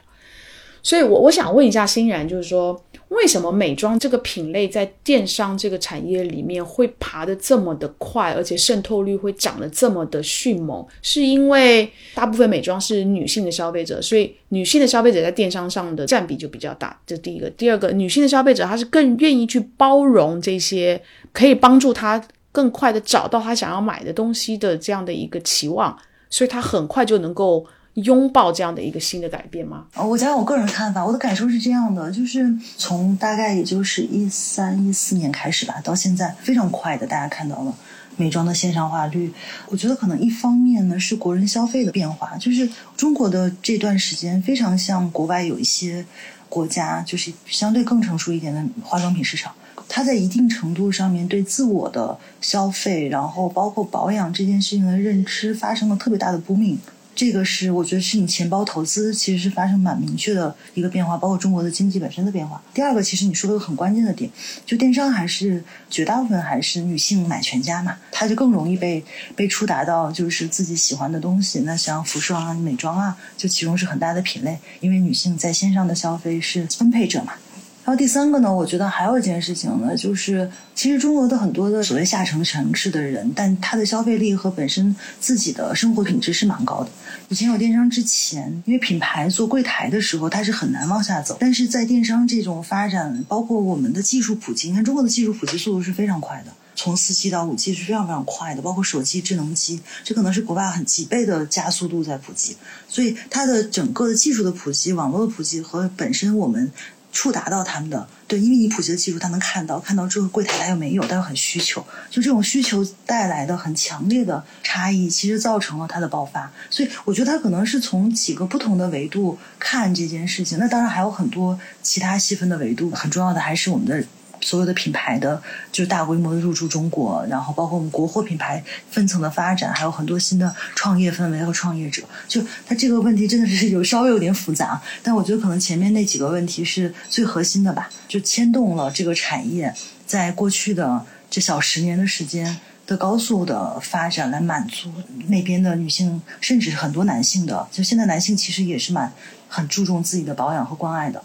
[0.83, 2.81] 所以，我我想问一下欣然，就是说。
[3.11, 10.87] 为什么美妆这个品类在电商这个产业里面会爬得这么的快，而且渗透率会涨得这么的迅猛？
[11.03, 16.97] 是因为大部分美妆是女性的消费者，所以女性的消费者在电商上的占比就比较大。
[17.05, 17.51] 这第一个。
[17.51, 25.99] 第二个，女性的消费者她是更愿意去包容这些可以帮助她更快的找到她想要买的东西的这样的一个期望，
[26.31, 27.67] 所以她很快就能够。
[27.95, 29.87] 拥抱这样的一个新的改变吗？
[29.95, 37.75] 呃我讲我个人看法，我的感受是这样的，就是从大概也就是一三一四年开始吧，到现在非常快的，大家看到了
[38.17, 39.33] 美妆的线上化率。
[39.69, 46.07] 我觉得可能一方面呢是国人消费的变化，就是中国的这段时间非常像国外有一些
[46.49, 49.53] 国家，就是相对更成熟一点的化妆品市场。
[49.89, 56.79] 它在一定程度上面对自我的消费，然后包括保养这件事情的认知发生了特别大的不明。
[57.21, 62.63] 这个是我觉得是你钱包投资其实是发生蛮明确的一个变化，包括中国的经济本身的变化。
[62.73, 64.31] 第二个，其实你说了个很关键的点，
[64.65, 69.05] 就电商还是绝大部分还是女性买全家嘛，她就更容易被
[69.37, 71.61] 被触达到就是自己喜欢的东西。
[71.61, 77.35] 那像服装啊、美妆啊，就其中是很大的品类，因为女性在线上的消费是分配者嘛。
[77.83, 86.91] 然后第三个呢，我觉得还有一件事情呢，就是其实中国的很多的所谓下沉城市的人，但他的消费力和本身自己的生活品质是蛮高的。
[87.31, 91.37] 以前有电商之前，因为品牌做柜台的时候，它是很难往下走。
[91.41, 102.57] 但是在电商这种发展，包括我们的技术普及，你看中国的技术普及速度是非常快的，从四 G 到五 G 是非常非常快的，包括手机、智能机，这可能是国外很几倍的加速度在普及。
[102.89, 106.71] 所以它的整个的技术的普及、网络的普及和本身我们。
[107.13, 116.51] 触达到他们的对，因为你普及的技术，他能看到，看到之后柜台他又没有，但又很需求，就这种需求带来的很强烈的差异，其实造成了它的爆发。
[116.71, 120.59] 所以我觉得他可能是从几个不同的维度看这件事情。
[120.59, 124.05] 那当然还有很多其他细分的维度，很重要的还是我们的。
[124.41, 132.03] 所有的品牌的就是大规模的入驻中国，然后包括我们国货品牌分层的发展，还有很多新的创业氛围和创业者。
[132.27, 139.75] 就它这个问题真的是有稍微有点复杂，但我觉得可能前面那几个问题是最核心的吧，就牵动了这个产业
[140.07, 144.91] 在过去的这小十年的时间的高速的发展，来满足
[145.29, 147.69] 那边的女性，甚至很多男性的。
[147.71, 149.13] 就现在男性其实也是蛮
[149.49, 151.23] 很注重自己的保养和关爱的。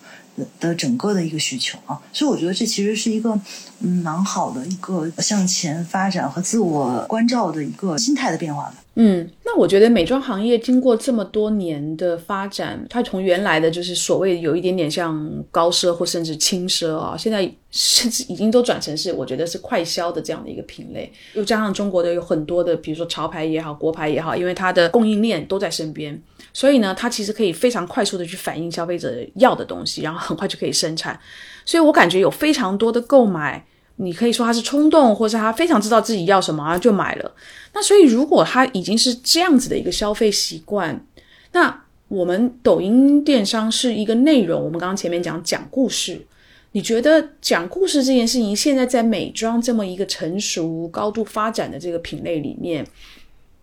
[0.59, 3.39] 的整个的一个需求啊，所以我觉得这其实是一个
[3.79, 8.75] 嗯蛮好的一个向前发展和自我关照的一个心态的变化吧。
[8.97, 17.39] 嗯，那我觉得美妆行业经过这么多年的发展，它从原来的就是所谓有一点点像高奢或甚至轻奢啊，现在
[17.71, 21.11] 甚至已经都转成是我觉得是快消的这样的一个品类。
[21.33, 26.17] 又加上中国的有很多的，比如说潮牌也好，国牌也好，因为它的供应链都在身边，
[26.53, 31.19] 所以呢，它其实可以非常快速的去反映消费者要的东西，然后很快就可以生产。
[31.65, 33.65] 所以我感觉有非常多的购买。
[33.97, 37.31] 你可以说他是冲动，或是他非常知道自己要什么就买了。
[37.73, 41.05] 那所以，如果他已经是这样子的一个消费习惯，
[41.53, 44.63] 那我们抖音电商是一个内容。
[44.63, 46.25] 我们刚刚前面讲讲故事，
[46.73, 52.85] 你觉得讲故事这件事情，现在在美妆这么一个成熟、高度发展的这个品类里面，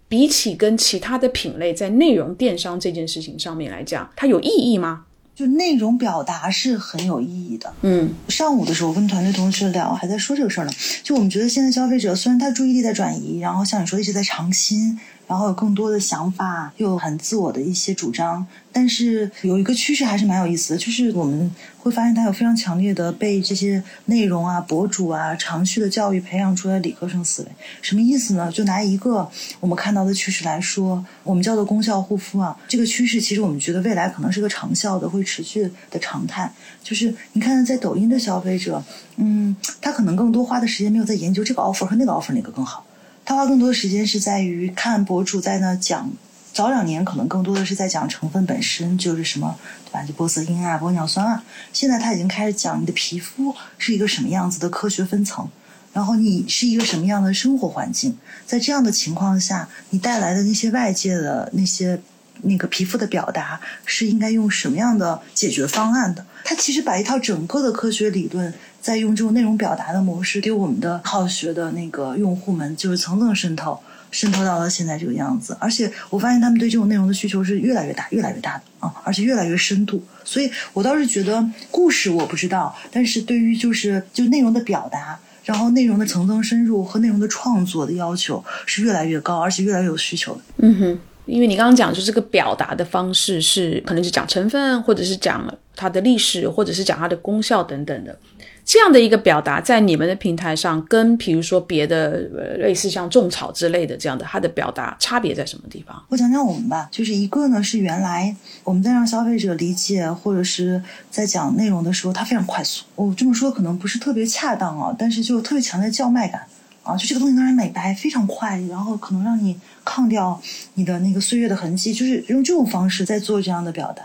[0.08, 5.04] 比起跟其他的品类在内容电商这件事情上面来讲，它有意义吗？
[5.34, 7.72] 就内容表达是很有意义的。
[7.82, 10.72] 嗯，上午的时候跟团队同事聊，还在说这个事儿呢。
[11.02, 14.98] 就我们觉得现在消费者虽然他注意力在转移，然后像你说一直在尝新。
[15.32, 27.48] 然后有更多的想法，又很自我的一些主张，但是有一个趋势还是蛮有意思的，就是我们会发现他有非常强烈的被这些内容啊、博主啊、长续的教育培养出来的理科生思维。
[27.80, 28.52] 什么意思呢？
[28.52, 29.26] 就拿一个
[29.58, 36.52] 我们看到的趋势来说，我们叫做功效护肤啊，这个趋势其实我们觉得未来可能是个长效的、会持续的常态。
[36.82, 38.84] 就是你看，在抖音的消费者，
[39.16, 42.84] 嗯，他可能更多花的时间没有在研究这个 offer 和那个 offer 哪个更好。
[43.24, 46.10] 他花更多的时间是在于看博主在那讲，
[46.52, 49.56] 早两年可能更多的是在讲成分本身，就是什么
[49.86, 50.02] 对吧？
[50.04, 51.44] 就玻色因啊、玻尿酸啊。
[51.72, 55.48] 现在他已经开始讲你的皮肤是一个什么样子的科学分层，
[55.92, 62.00] 然后你是一个什么样的生活环境，在这样的情况下，你带来的那些外界的那些
[62.42, 66.26] 那个皮肤的表达是应该用什么样的解决方案的？
[66.44, 68.52] 他其实把一套整个的科学理论。
[68.82, 75.56] 在用这种内容表达的模式给我们的好学的那个用户们，就是层层渗透，渗透到了现在这个样子。
[75.60, 80.02] 而且我发现他们对这种内容的需求是越来越大、越来越大的啊，而且越来越深度。
[80.24, 90.40] 所以我倒是觉得故事我不知道，但是对于就是就内容的表达，然后内容的层层深入和内容的创作的要求是越来越高，而且越来越有需求的。
[90.56, 98.18] 嗯哼，因为你刚刚讲就这个表达的方式是可能是讲成分，或者是讲它的历史，或者是讲它的功效等等的。
[98.64, 102.20] 这样的一个表达，在你们的平台上，跟比如说别的
[102.58, 106.00] 类似像种草之类的这样的，它的表达差别在什么地方？
[106.08, 112.84] 我讲讲我们吧，就是一个呢是原来我们在让消费者理解或者是在讲内容的时候，它非常快速。
[112.94, 116.42] 我这么说可能不是特别恰当啊，但是就特别强烈叫卖感
[116.84, 120.40] 啊，就这个东西能让人美白，非常快，然后可能让你抗掉
[120.74, 124.04] 你的那个岁月的痕迹，就是用这种方式在做这样的表达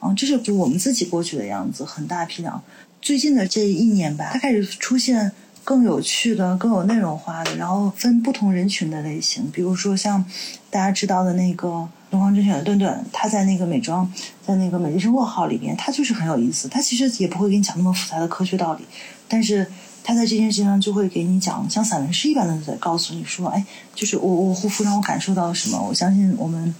[0.00, 2.62] 啊，这是就我们自己过去的样子，很大批量。
[3.08, 5.32] 最近的这一年吧，它开始出现
[5.64, 9.50] 更有趣的、更有内容化的，然后分不同人群的类型。
[9.50, 10.22] 比如说像
[10.68, 14.12] 大家知道的那个东方甄选的顿顿，他在那个美妆，
[14.46, 16.68] 在那个美丽生活号里边，他就是很有意思。
[16.68, 18.84] 他其实也不会给你讲那么复杂的科学道理，
[19.26, 19.66] 但是
[20.04, 26.74] 他在这件事情上就会给你讲，像散文诗一般的在告诉你说，哎，就是我我护肤让我感受到了什么，我相信我们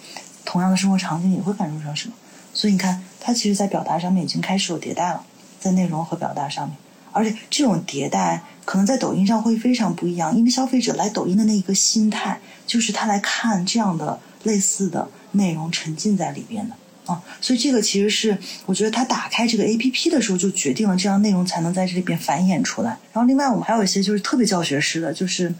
[0.44, 2.12] 同样的生活场景也会感受上什么。
[2.52, 5.24] 所以你看，他其实在表达上面已经开始有迭代了，
[5.58, 6.76] 在内容和表达上面，
[7.12, 16.74] 而且这种迭代可能在抖音上会非常不一样，因为消费者来抖音的那一个心态，就是他来看这样的类似的内容，沉浸在里边的。
[17.06, 22.90] 啊，所以这个其实是我觉得他打开这个 A P P 的时候就决定了这样内容才能在这里边繁衍出来。
[23.14, 25.50] 然后另外我们还有一些就是特别教学式的，就是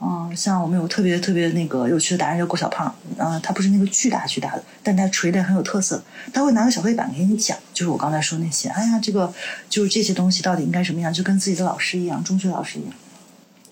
[0.00, 6.00] 嗯，像我们有特别特别那个有趣的达人叫郭小胖，嗯，他不是那个巨大巨大的，但他锤炼很有特色，
[6.32, 9.32] 他会拿个小黑板给你讲，就是我刚才说那些，哎呀，这个
[9.68, 12.92] 就是这些东西到底应该什么样，就跟自己的老师一样，中学老师一样。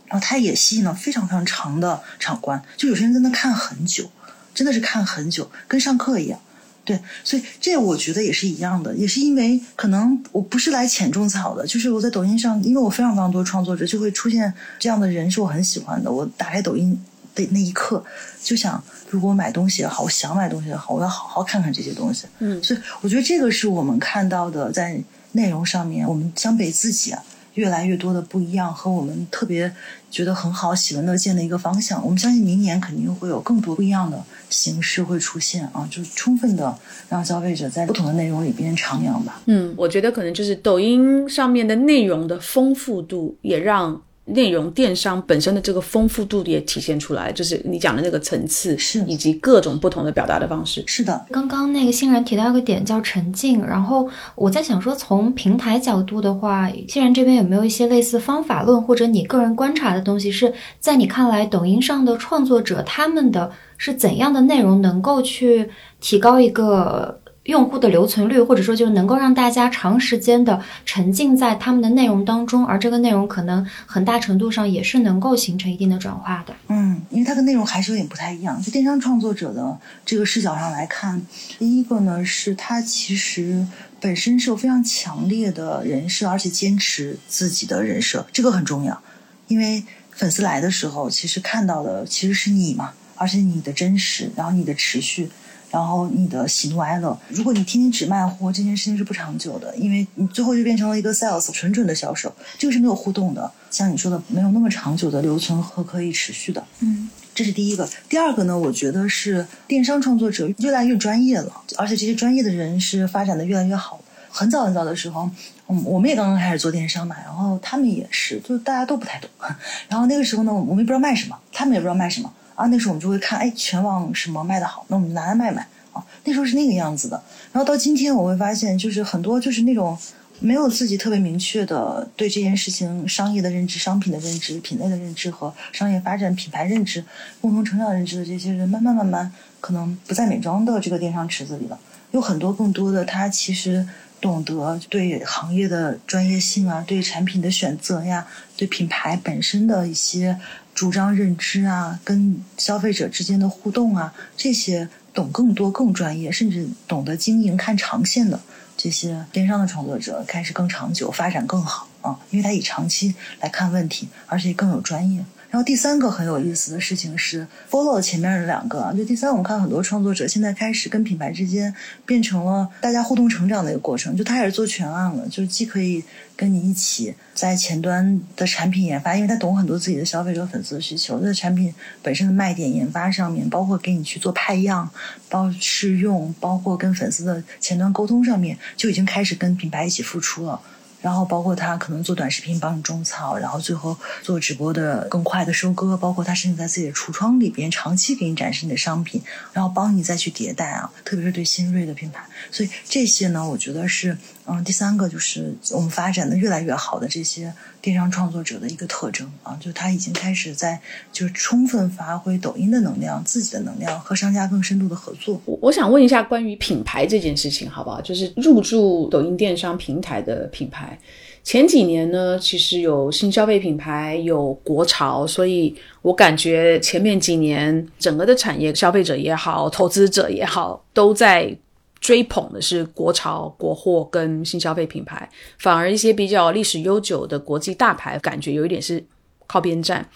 [0.08, 4.10] 然后他也吸引了非常非常长的场观，就有些人在那看很久，
[4.54, 6.40] 真的是看很久，跟上课一样。
[6.86, 16.10] 对，所以这我觉得也是一样的，也是因为可能我不是来浅种草的，就是我在抖音上，因为我非常非常多创作者，就会出现这样的人，是我很喜欢的。
[16.10, 16.96] 我打开抖音
[17.34, 18.02] 的那一刻，
[18.40, 22.26] 就想，如果买东西也好，我想买东西也好，我要好好看看这些东西。
[22.38, 24.98] 嗯，所以我觉得这个是我们看到的，在
[25.32, 27.20] 内容上面，我们江北自己啊。
[27.56, 29.70] 越来越多的不一样，和我们特别
[30.10, 32.02] 觉得很好、喜闻乐见的一个方向。
[32.02, 39.42] 我们相信明年肯定会有更多不一样的形式会出现啊，就充分的让消费者在不同的内容里边徜徉吧。
[39.46, 44.00] 嗯，我觉得可能就是抖音上面的内容的丰富度，也让。
[44.26, 50.82] 内容电商本身的这个丰富度也体现出来，就是你讲的那个层次，是以及各种不同的表达的方式。
[50.86, 67.20] 是的，刚刚那个欣然提到一个点叫沉浸，然后我在想说，从平台角度的话，欣然这边有没有一些类似方法论或者你个人观察的东西，是在你看来，抖音上的创作者他们的是怎样的内容能够去提高一个？
[67.46, 76.54] 用户的留存率，或者说就是能够让大家长时间的沉浸在他们的内容当中，而这个内容可能很大程度上也是能够形成一定的转化的。
[76.68, 78.60] 嗯，因为它的内容还是有点不太一样。
[78.60, 81.20] 就电商创作者的这个视角上来看，
[81.58, 83.66] 第一个呢是他其实
[84.00, 89.00] 本身是有非常强烈的人设，而且坚持自己的人设，这个很重要。
[89.46, 95.30] 因为粉丝来的时候，其实看到的其实是你嘛，而且你的真实，然后你的持续。
[95.76, 103.52] 然后你的喜怒哀乐，如果你天天只卖货，这件事情是不长久的，因为你最后就变成了一个 sales 纯纯的销售，这个是没有互动的。
[103.70, 106.64] 像你说的，没有那么长久的留存和可以持续的。
[106.80, 107.86] 嗯，这是第一个。
[108.08, 114.00] 第二个呢，我觉得是电商创作者越来越专业了，而且这些专业的人是发展的越来越好。
[114.30, 115.28] 很早很早的时候，
[115.68, 119.28] 嗯，我们也刚刚开始做电商嘛，然后他们也是，就大家都不太懂。
[119.90, 122.32] 然后那个时候呢，我们也不知道卖什么，他们也不知道卖什么。
[122.56, 126.04] 啊，那时候我们就会看，哎，全网什么卖的好，那我们拿来卖卖啊。
[126.24, 127.22] 那时候是那个样子的。
[127.52, 129.96] 然后到今天，我会发现，就是很多就是那种
[130.40, 137.04] 没有自己特别明确的对这件事情商业的认知、商品的认知、品类的认知和商业发展、品牌认知、
[137.40, 141.78] 共同成长认知的这些人，慢慢慢慢可能不在美妆的这个电商池子里了。
[142.12, 143.86] 有很多更多的，他其实
[144.20, 150.38] 懂得对行业的专业性啊，对产品的选择呀，对品牌本身的一些。
[150.76, 158.38] 主张认知啊，跟消费者之间的互动啊，这些懂更多、更专业，甚至懂得经营、看长线的
[158.76, 165.24] 这些电商的创作者，开始更长久、发展更好啊，因为他以长期来看问题，而且更有专业。
[165.50, 171.72] 然后第三个很有意思的事情是，follow 前面的两个，就第三，我们看很多创作者现在开始跟品牌之间
[172.04, 176.02] 变成了大家互动成长的一个过程，就他也是做全案了，就是既可以
[176.34, 184.90] 跟你一起在前端的产品研发，因为他懂很多自己的消费者粉丝的需求，在产品本身的卖点研发上面，包括给你去做派样、
[185.28, 190.60] 包试用，包括跟粉丝的前端沟通上面，就已经开始跟品牌一起付出了。
[191.06, 210.80] 然后包括他可能做短视频帮你种草，然后最后做直播的更快的收割，包括他甚至在自己的橱窗里边长期给你展示你的商品，然后帮你再去迭代啊，特别是对新锐的品牌，所以这些呢，我觉得是嗯第三个就是我们发展的越来越好的这些电商创作者的一个特征啊，就他已经开始在
[211.12, 215.40] 就是充分发挥抖音的能量、自己的能量和商家更深度的合作。
[215.44, 218.00] 我我想问一下关于品牌这件事情，好不好？
[218.00, 220.98] 就是入驻抖音电商平台的品牌。
[221.42, 231.56] 前几年呢，其实有新消费品牌，有国潮，所以我感觉前面几年整个的产业，消费者也好，投资者也好，都在
[232.00, 235.28] 追捧的是国潮、国货跟新消费品牌，
[235.58, 239.02] 反而一些比较历史悠久的国际大牌，感觉有一点是
[239.46, 240.08] 靠边站。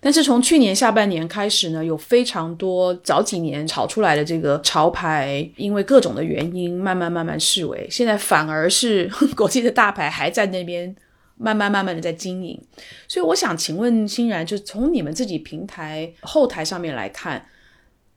[0.00, 7.88] 但是从去年下半年开始呢，有非常多早几年炒出来的这个潮牌，因为各种的原因，慢慢慢慢式微。
[7.90, 10.94] 现在反而是国际的大牌还在那边
[11.38, 12.60] 慢慢慢慢的在经营。
[13.08, 17.46] 所以我想请问欣然，就从你们自己平台后台上面来看，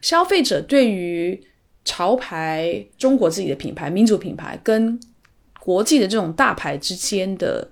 [0.01, 1.41] 消费者对于
[1.87, 4.99] 潮牌、中国自己的品牌、民族品牌跟
[5.57, 7.65] 国际的这种大牌之间的，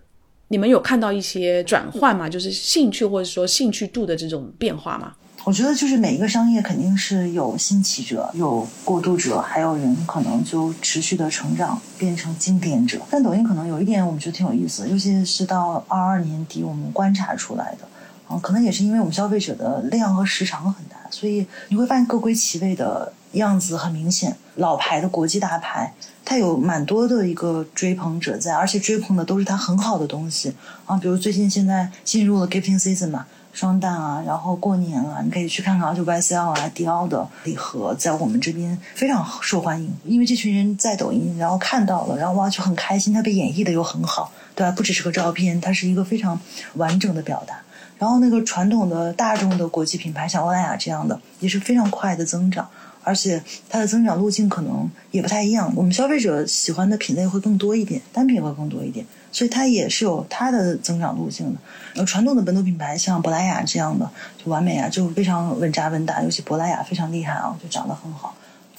[0.47, 2.29] 你们有看到一些转换吗？
[2.29, 5.15] 就是兴趣或者说兴趣度的这种变化吗？
[5.43, 12.99] 我觉得就是每一个商业肯定是有兴起者，有过渡者，还有人可能就持续的成长变成经典者。
[13.11, 17.87] 但抖音可能有一点我们觉得挺有意思，尤其是到二二年底我们观察出来的，
[18.27, 24.35] 啊，可能也是因为我们消费者的量和时长很大，所以你会发现各归其位的样子很明显。
[24.55, 30.53] 老牌的国际大牌，它有蛮多的一个追捧者在，而且追捧的都是它很好的东西
[30.85, 33.25] 啊，比如最近现在进入了 gifting season 嘛。
[33.53, 39.89] 双旦啊，然后过年了，你可以去看看，就 YSL 啊、迪奥的礼盒，在我们这边非常受欢迎。
[40.03, 44.71] 因为这群人在抖音，然后看到了，然后哇就很开心，它被演绎的又很好，对吧？
[44.75, 46.37] 不只是个照片，它是一个非常
[46.73, 47.55] 完整的表达。
[47.97, 52.67] 然后那个传统的大众的国际品牌，像欧莱雅这样的，也是非常快的增长，
[53.05, 55.71] 而且它的增长路径可能也不太一样。
[55.75, 59.05] 我们消费者喜欢的品类会更多一点，单品会更多一点。
[59.31, 61.59] 所以它也是有它的增长路径的。
[61.95, 66.23] 呃，传统的本土品牌像珀莱雅这样的，就完美啊，就非常稳扎稳打。
[66.23, 68.35] 尤其珀莱雅非常厉害啊，就长得很好。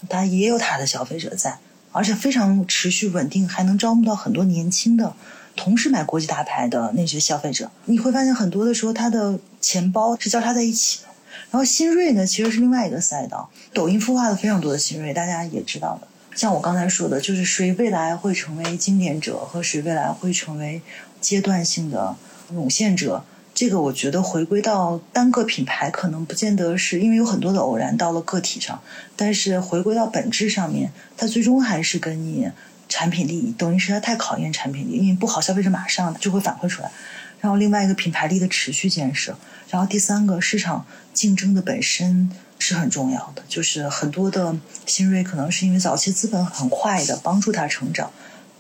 [0.09, 1.59] 它也有它的消费者在，
[1.93, 5.12] 而且非常持续稳定，还能招募到很多年轻的，
[5.55, 7.70] 同时买国际大牌的那些消费者。
[7.85, 11.01] 你会发现很多的时候，它的钱包是交叉在一起。
[11.51, 13.49] 然后新锐呢，其实是另外一个赛道。
[13.72, 16.09] 抖音孵化了非常多的新锐，大家也知道的。
[16.34, 20.82] 像我刚才说的，就是谁未来会成为经典者，和谁未来会成为
[21.20, 22.14] 阶段性的
[22.53, 23.24] 涌现者，
[23.55, 28.82] 这个我觉得回归到单个品牌，可能不见得是因为有很多的偶然到了个体上，
[29.16, 32.51] 但是回归到本质上面，它最终还是跟你
[32.86, 36.90] 产品力，抖音实在太考验产品力，因为不好，消费者马上就会反馈出来。
[37.41, 39.37] 然后另外一个品牌力的持续建设，
[39.70, 42.30] 然后第三个市场竞争的本身。
[42.59, 44.57] 是很重要的，就是很多的
[44.87, 48.11] 新锐可能是因为早期资本很快的帮助他成长，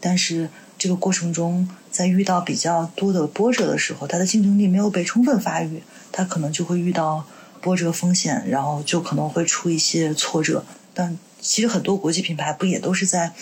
[0.00, 7.24] 但是这个过程中在遇到比较多的波折的时候，他的竞争力没有被充分发育，他可能就会遇到
[7.62, 10.62] 波折风险，然后就可能会出一些挫折。
[10.92, 13.32] 但其实很多国际品牌不也都是在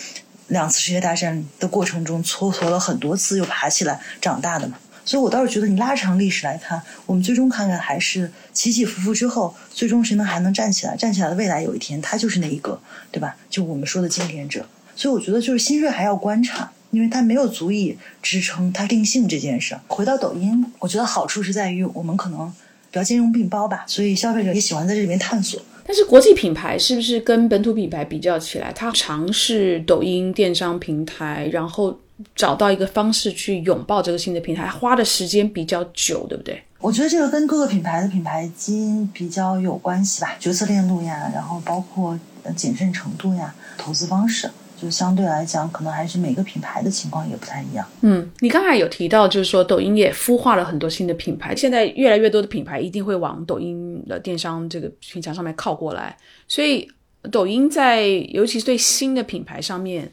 [0.47, 4.77] 两次世界大战的过程中蹉跎了很多次又爬起来长大的嘛？
[5.05, 10.97] 所以，我倒是觉得，你拉长历史来看，我们最终看看还是起起伏伏之后，最终谁能还能站起来？
[10.97, 12.79] 站起来的未来有一天，他就是那一个，
[13.11, 13.37] 对吧？
[13.47, 14.67] 就我们说的经典者。
[14.95, 19.77] 所以，我觉得就是新锐还要观察，因为它没有足以支撑它定性这件事。
[19.87, 22.51] 回到抖音，我觉得好处是在于我们可能
[22.89, 25.61] 比较兼容并包吧，所以消费者也喜欢在这里面探索。
[25.85, 31.99] 但是，国际品牌是不是跟本土品牌比较起来，它尝试抖音电商平台，然后？
[32.35, 36.61] 找到一个方式去拥抱这个新的平台，花的时间比较久，对不对？
[36.79, 42.17] 我觉得这个跟各个品牌的品牌基因比较有关系吧，决策链路呀，然后包括
[42.55, 44.49] 谨慎程度呀，投资方式，
[44.79, 47.85] 就相对来讲，可能还是每个品牌的情况也不太一样。
[48.01, 56.15] 嗯，你刚才有提到，就是说抖音也孵化了很多新的品牌，现在越来越多的品牌一定会往抖音的电商这个平台上面靠过来，
[56.47, 56.87] 所以
[57.31, 60.11] 抖音在尤其是对新的品牌上面。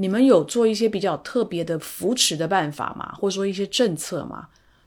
[0.00, 3.14] 你们有做一些比较特别的扶持的办法吗？
[3.18, 4.46] 或者说一些政策吗？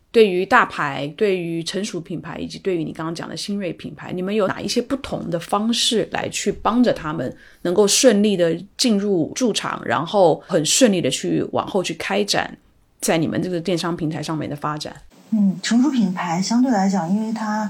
[0.10, 7.34] 对于大牌、对于成熟品牌以及对于你刚刚讲的新锐品牌，你们有哪一些不同的方式来去帮着他们
[7.64, 12.58] 能够顺利的进入驻场，然后很顺利的去往后去开展
[13.02, 14.96] 在你们这个电商平台上面的发展？
[15.32, 17.70] 嗯，成熟品牌相对来讲，因为它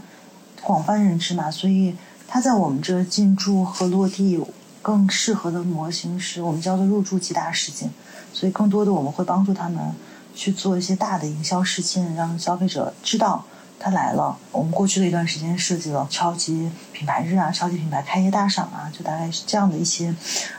[0.61, 1.95] 广泛认知嘛，所以
[2.27, 4.39] 它在我们这进驻和落地。
[4.81, 7.89] 更适合的模型是我们叫做入驻极大事件，
[8.33, 9.79] 所以更多的我们会帮助他们
[10.33, 13.45] 去做一些大的营销事件，让消费者知道
[13.79, 14.37] 他来了。
[14.51, 20.15] 我们过去的一段时间设计了超级品牌日啊、超级品牌开业大赏啊，就大概是这样的一些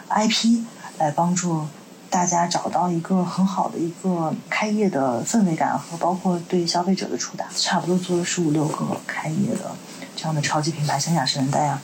[0.08, 0.64] IP
[0.98, 1.66] 来帮助
[2.08, 7.46] 大家找到一个很好的一个开业的氛围感和包括对消费者的触达。
[7.56, 9.74] 差不多做了十五六个开业的
[10.14, 11.82] 这样的超级品牌，像雅诗兰黛啊。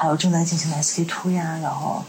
[0.00, 2.02] 还有正在进行的 SK two 呀，然后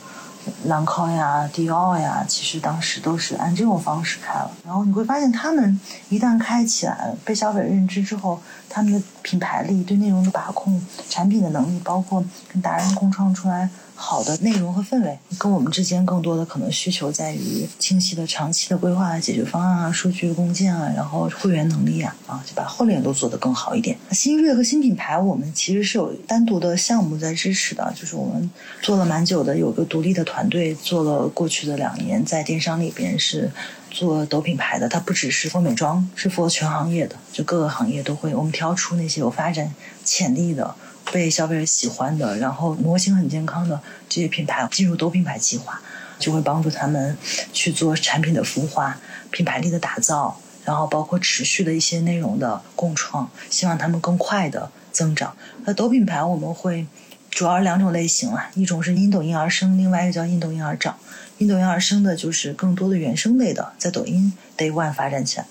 [0.64, 4.50] 兰蔻呀、迪奥呀，其实当时都是按这种方式开了。
[4.66, 5.78] 然后你会发现，他们
[6.08, 13.70] 一旦开起来，被消费者认知之后，他们的品牌力、对内容的把控、产品的能力，包括跟达人共创出来
[14.02, 23.96] 好的内容和氛围，跟我们之间更多的可能需求在于清晰的长期的规划、解决方案啊、数据共建啊，然后会员能力啊，啊，就把后面都做得更好一点。
[24.12, 28.50] 新锐和新品牌，我们其实是有单独的项目在支持的，就是我们
[28.82, 33.52] 做了蛮久的，有个独立的团队做了过去的两年，在电商里边是
[33.92, 39.72] 做抖品牌的，它不只是做美妆，是做全行业的，就各个行业都会，我们挑出那些有发展
[40.04, 40.74] 潜力的。
[41.12, 45.82] 被消费者喜欢的，然后模型很健康的这些品牌进入抖品牌计划，
[46.18, 47.18] 就会帮助他们
[47.52, 48.98] 去做产品的孵化、
[49.30, 55.36] 品牌力的打造，然后包括持续的一些内容的共创，希望他们更快的增长。
[55.66, 56.88] 那抖品牌我们会
[57.30, 60.98] 主要是两种类型啊，一种是因抖音而生，另外一个叫因抖音而长。
[61.38, 65.48] 因抖音而生的就是更多的原生类的，在抖音 Day One 发展起来。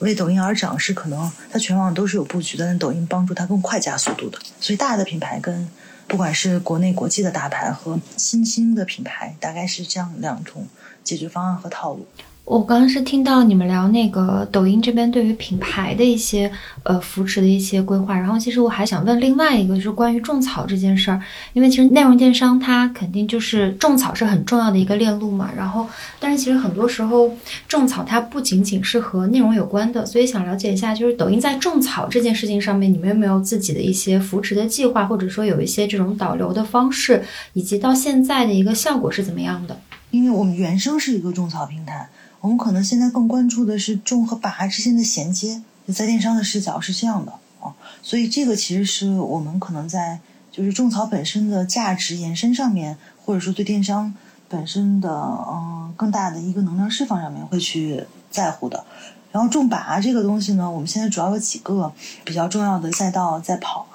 [0.00, 4.38] 为抖音而涨是可能它全网都是有布局的，但抖音帮助它更快加速度的。
[4.60, 5.68] 所以大的品牌跟
[6.06, 10.68] 不管是国内国际的大牌和新兴的品牌，大概是这样两种
[11.02, 12.06] 解决方案和套路。
[12.46, 16.48] 我刚刚是听到你们聊那个抖音这边对于品牌的一些
[16.84, 21.20] 呃扶持的一些规划，然后其实我还想问另外一个，就是关于种草这件事儿，
[21.54, 25.88] 因为其实内容电商它肯定就是种草是很重要的一个链路嘛，然后
[26.20, 27.36] 但是其实很多时候
[27.66, 37.24] 种草它不仅仅是和内容有关的，所以想了解一下，就是抖音在种草这件事情上面，你们有没有自己的一些扶持的计划，或者说有一些这种导流的方式，
[37.54, 39.76] 以及到现在的一个效果是怎么样的？
[40.12, 42.08] 因为我们原生是一个种草平台。
[42.40, 45.62] 我们可能现在更关注的是种和拔之间的衔接，
[45.92, 50.20] 在电商的视角是这样的啊，所以这个其实是我们可能在
[50.52, 54.14] 就是种草本身的价值延伸上面，或者说对电商
[54.48, 58.84] 本身的嗯更大的一个能量释放上面会去在乎的。
[59.32, 61.92] 然后种拔这个东西呢，我们现在主要有几个
[62.24, 63.86] 比较重要的赛道在跑，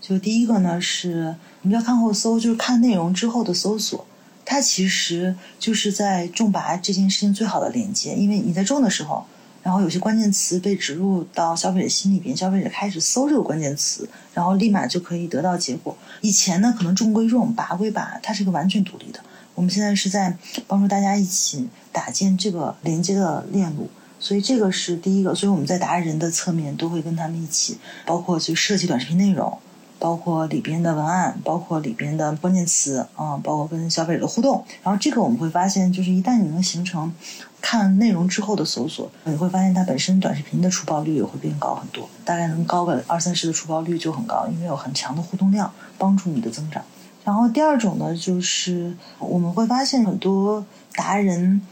[0.00, 4.04] 就第一个呢是我们叫看后搜，就是看内容之后的搜索。
[4.44, 9.24] 它其实就是在种拔这件事情最好的连接，因为你在种的时候，
[9.62, 15.96] 然后有些关键词被植入到消费者心里边，消费者开始搜这个关键词，然后立马就可以得到结果。
[16.20, 19.20] 以前呢，可能种归种，拔归拔，它是一个完全独立的。
[19.54, 20.36] 我们现在是在
[20.66, 23.88] 帮助大家一起打建这个连接的链路，
[24.18, 25.34] 所以这个是第一个。
[25.34, 29.58] 所以我们在达人的侧面都会跟他们一起，包括去设计短视频内容。
[30.02, 34.64] 包括里边的文案，包括里边的关键词，啊，包括跟消费者的互动。
[34.82, 37.14] 然后这个我们会发现，就是一旦你能形成
[37.60, 46.82] 看内容之后的搜索，你会发现它本身短视频的出爆率也会变高很多，大概能高个二三十的出爆率就很高，因为有很强的互动量帮助你的增长。
[47.22, 51.62] 然后第二种呢，就是我们会发现很多达人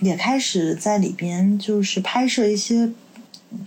[0.00, 2.90] 也开始在里边就是拍摄一些。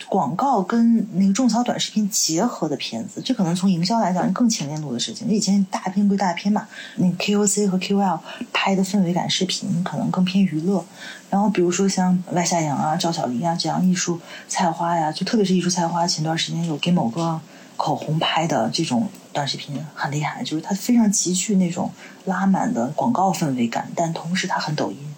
[0.08, 5.28] 广告跟那个种草短视频结合的片子，这可能从营销来讲更前链路的事情。
[5.30, 6.68] 以前大片归大片嘛，
[6.98, 8.20] 那 KOC 和 KOL
[8.52, 10.84] 拍的氛围感视频可能更偏娱乐。
[11.30, 17.40] 然后比如说像外夏阳啊、赵小黎啊这样艺术菜花呀，就特别是艺术菜花，前段时间有给某个
[17.78, 21.92] 口红拍的这种短视频很厉害，就是它非常极具那种
[22.26, 25.09] 拉满的广告氛围感，但同时它很抖音。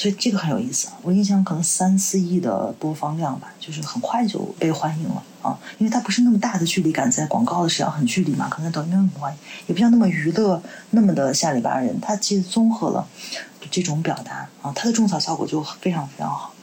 [0.00, 13.06] 所以这个很有意思，我印象可能三四亿的播放量吧，就是很快就被欢迎了啊，因为它不是那么大的距离感，在广告的时候很距离嘛，可能抖音很欢迎，也不像那么娱乐那么的下里巴人，它其实综合了
[13.70, 16.54] 这种表达啊，它的种草效果就非常非常好。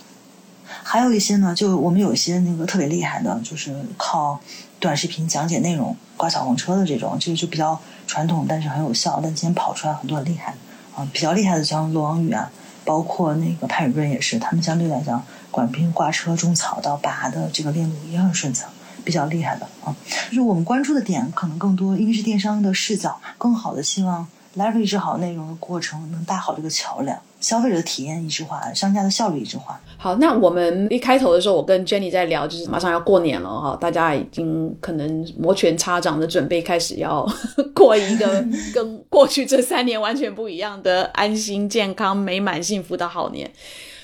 [0.65, 4.39] 还有一些呢，就我们有一些那个特别厉害的，就是靠
[4.79, 10.55] 短视频讲解内容挂小红车的这种，这个就比较传统，但是很有效，但今天跑出来很多很厉害
[10.95, 12.51] 啊，比较厉害的像罗王宇啊。
[12.87, 15.21] 包括那个潘雨润也是，他们相对来讲，
[15.51, 18.69] 管兵挂车种草到拔的这个链路也很顺畅，
[19.03, 19.93] 比较厉害的啊。
[20.29, 24.25] 就是我们关注的点可能更多，因为是电商的视角，更好的希望
[24.57, 27.17] leverage 好内容的过程，能搭好这个桥梁。
[27.39, 29.79] 消费者的体验一致化，商家的效率一致化。
[29.95, 37.23] 好，那我们一开头的时候，我跟 Jenny 在聊，就是马上要过年了哈，大家已经可能摩拳擦掌的准备开始要
[37.75, 38.43] 过一个
[38.73, 43.49] 跟 过去这三年完全不一样的安心、健康、美满、幸福的好年。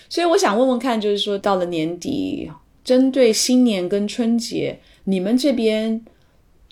[0.09, 2.51] 所以我想问问看，就是说到了年底，
[2.83, 5.99] 针对新年跟春节，你们这边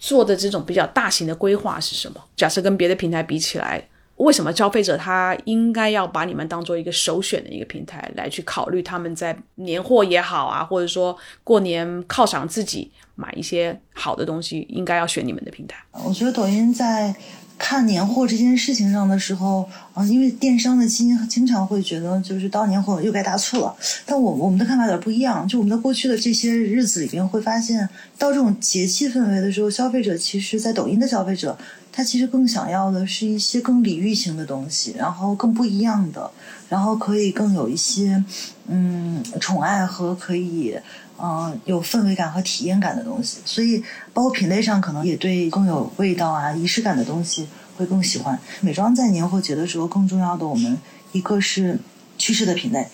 [0.02, 2.22] 做的这种比较大型的规划是什么？
[2.36, 3.88] 假设跟别的平台比起来。
[4.18, 15.84] 为什么消费者他应该要把你们当做一个首选的一个平台来去考虑他们在年货也好啊，或者说过年犒赏自己买一些好的东西，应该要选你们的平台？
[16.06, 17.16] 我觉得抖音在。
[17.64, 25.47] 看年货这件事情上的时候，啊，因为电商的经经常会觉得就是到年货又该大促了，但我我们的看法有点不一样。
[25.47, 27.88] 就我们在过去的这些日子里边，会发现
[28.18, 31.55] 到这种节气氛围的时候，消费者其实，在抖音的消费者
[31.91, 36.32] 他其实更想要的是一些更礼遇型的东西，然后更不一样的，
[36.68, 38.24] 然后可以更有一些
[38.68, 40.76] 嗯宠爱和可以
[41.22, 43.38] 嗯有氛围感和体验感的东西。
[43.45, 47.47] 所以包括品类上可能也对更有味道啊、仪式感的东西
[47.78, 48.39] 会更喜欢。
[48.61, 50.78] 美妆在年货节的时候，更重要的我们
[51.11, 51.80] 一个是
[52.17, 52.88] 趋势的品类。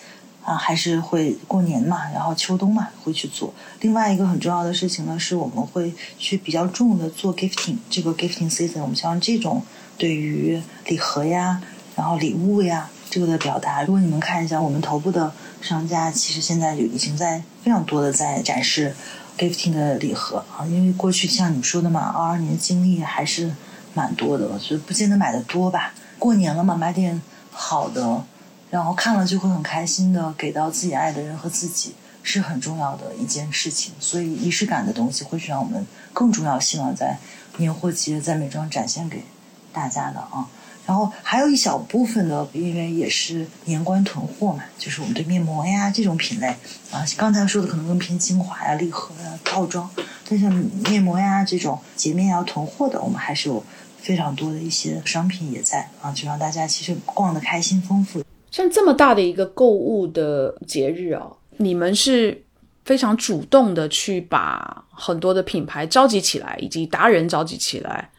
[0.47, 3.53] 啊，还是会过年嘛，然后秋冬嘛会去做。
[3.81, 9.61] 另外一个很重要的事情呢，是我们会去比较重的做 gifting，这个 gifting season，我们像这种
[9.97, 11.61] 对于礼盒呀，
[11.97, 13.81] 然后礼物呀这个的表达。
[13.83, 15.31] 如果你们看一下我们头部的
[15.61, 18.95] 商家，其实现在就已经在非常多的在展示
[19.37, 23.51] gifting 的礼盒啊，因为过去像你说的嘛，二二年经历还是
[23.93, 25.93] 蛮多的，所以不见得买的多吧。
[26.19, 28.23] 过年了嘛，买点好的。
[28.69, 37.17] 然后看了就会很开心的给到自己爱的人和自己是很重要的一件事情，所以仪式感的东西会是让我们更重要，希望在
[37.55, 39.23] 年货节在美妆展现给
[39.71, 40.47] 大家的啊。
[40.87, 46.47] 然后还有一小部分的，因为也是年关囤货嘛，就是我们对面膜呀这种品类
[46.91, 49.87] 啊，刚才说的可能更偏精华呀、礼盒呀、套装，
[50.27, 50.51] 但像
[50.89, 53.61] 面膜呀这种洁面要囤货的，我们还是有
[53.97, 58.23] 非常多的一些商品也在啊，就让大家其实逛的开心丰富。
[58.49, 62.41] 像这么大的一个购物的节日哦，你们是
[62.85, 68.09] 非常主动的去把很多的品牌召集起来，以及达人召集起来，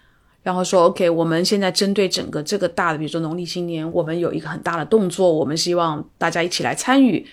[0.49, 7.27] 然后说 OK，我们现在针对整个这个大的，比如说农历新年，我们有一个很大的动作，我们希望大家一起来参与，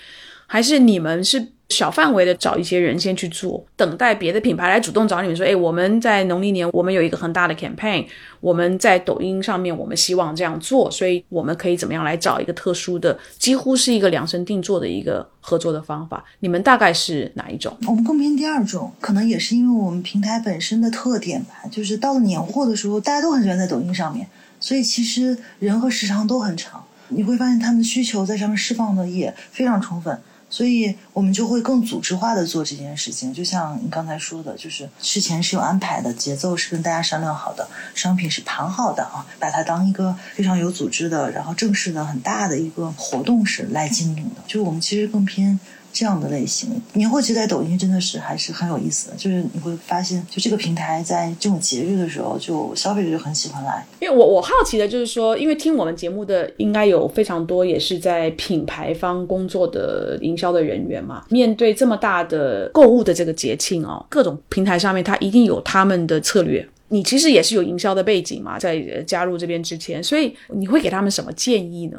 [0.48, 1.55] 还是你们是？
[1.70, 8.06] 小范围的找一些人先去做，等待别的品牌来主动找你们说，哎，我们在农历年我们有一个很大的 campaign，
[8.40, 16.24] 我们在抖音上面我们希望这样做，所以我们可以怎么样来找一个特殊的，几乎是一个量身定做的一个合作的方法？
[16.40, 17.76] 你们大概是哪一种？
[17.88, 24.28] 我们更偏第二种，可能也是因为我们平台本身的特点吧，就是到了年货的时候，大家都很喜欢在抖音上面，
[24.60, 30.22] 所以其实人和时长都很长，你会发现他们的需求在上面释放的也非常充分。
[30.56, 44.42] 所以我们就会更组织化的做这件事情，就像你刚才说的，就是事前是有安排的，节奏是跟大家商量好的，商品是盘好的啊，把它当一个非常有组织的，然后正式的很大的一个活动是来经营的。
[44.48, 45.60] 就是我们其实更偏。
[45.96, 53.88] 这样的类型，年货节在抖音真的是还是很有意思的，就是你会发现，就这个平台在这种节日的时候，就消费者就很喜欢来。
[54.02, 66.68] 因为我我好奇的就是说，因为听我们节目的应该有非常多也是在品牌方工作的营销的人员嘛，面对这么大的购物的这个节庆哦，各种平台上面它一定有他们的策略。
[66.90, 68.78] 你其实也是有营销的背景嘛，在
[69.08, 71.98] 加入这边之前，所以你会给他们什么建议呢？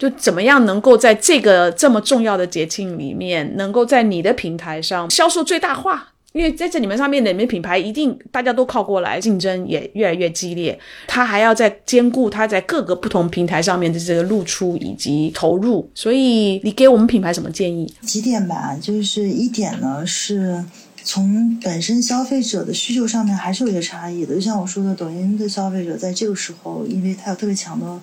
[0.00, 6.08] 就怎么样能够在这个这么重要的节庆里面，能够在你的平台上销售最大化？
[6.32, 10.78] 因为在这里面上面，你们品牌一定大家都靠过来，竞争也越来越激烈。
[11.06, 15.90] 它还要在兼顾它在各个不同平台上面的这个露出以及投入。
[15.94, 17.92] 所以你给我们品牌什么建议？
[18.00, 20.64] 几点吧，就是一点呢，是
[21.02, 24.34] 从本身消费者的需求上面还是有些差异的。
[24.36, 28.00] 就像我说的，抖音的消费者在这个时候，因为它有特别强的。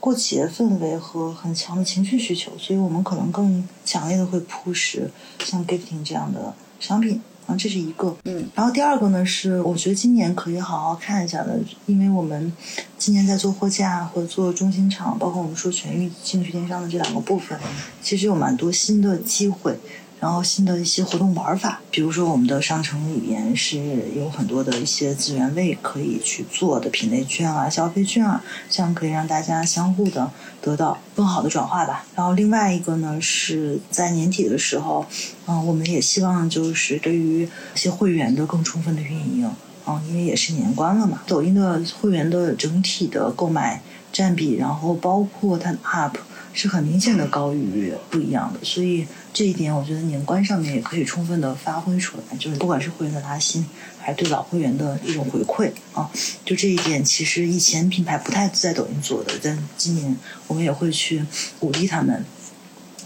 [0.00, 5.02] 过节氛围和很强的情绪需求，所以我们可能更强烈的会 push
[5.44, 8.16] 像 gifting 这样的商品啊，这是一个。
[8.24, 12.50] 嗯，然后第二个呢是，我觉得今年可以好好看一下的，因为我们
[12.96, 17.58] 今年在做货架和做中心场，包括我们说全域兴趣电商的这两个部分，
[18.02, 19.78] 其实有蛮多新的机会。
[20.20, 23.78] 然后新的一些活动玩法，比如说我们的商城里边是
[24.14, 32.04] 有很多的一些资源位可以去做的品类券啊、消费券啊，这样可以让大家相互的得到更好的转化吧。
[32.14, 35.06] 然后另外一个呢，是在年底的时候，
[35.46, 39.50] 嗯，我们也希望就是对于一些会员的更充分的运营，
[39.86, 41.22] 嗯，因为也是年关了嘛。
[41.26, 43.80] 抖音的会员的整体的购买
[44.12, 46.12] 占比，然后包括它的 UP。
[46.52, 53.64] 是很明显的高于不一样的，所以这一点我觉得年关上面也可以充分的发挥出来，就是不管是会员的拉新，
[53.98, 56.10] 还是对老会员的一种回馈啊，
[56.44, 60.16] 就这一点其实以前品牌不太在抖音做的，但今年
[60.48, 61.24] 我们也会去
[61.58, 62.24] 鼓励他们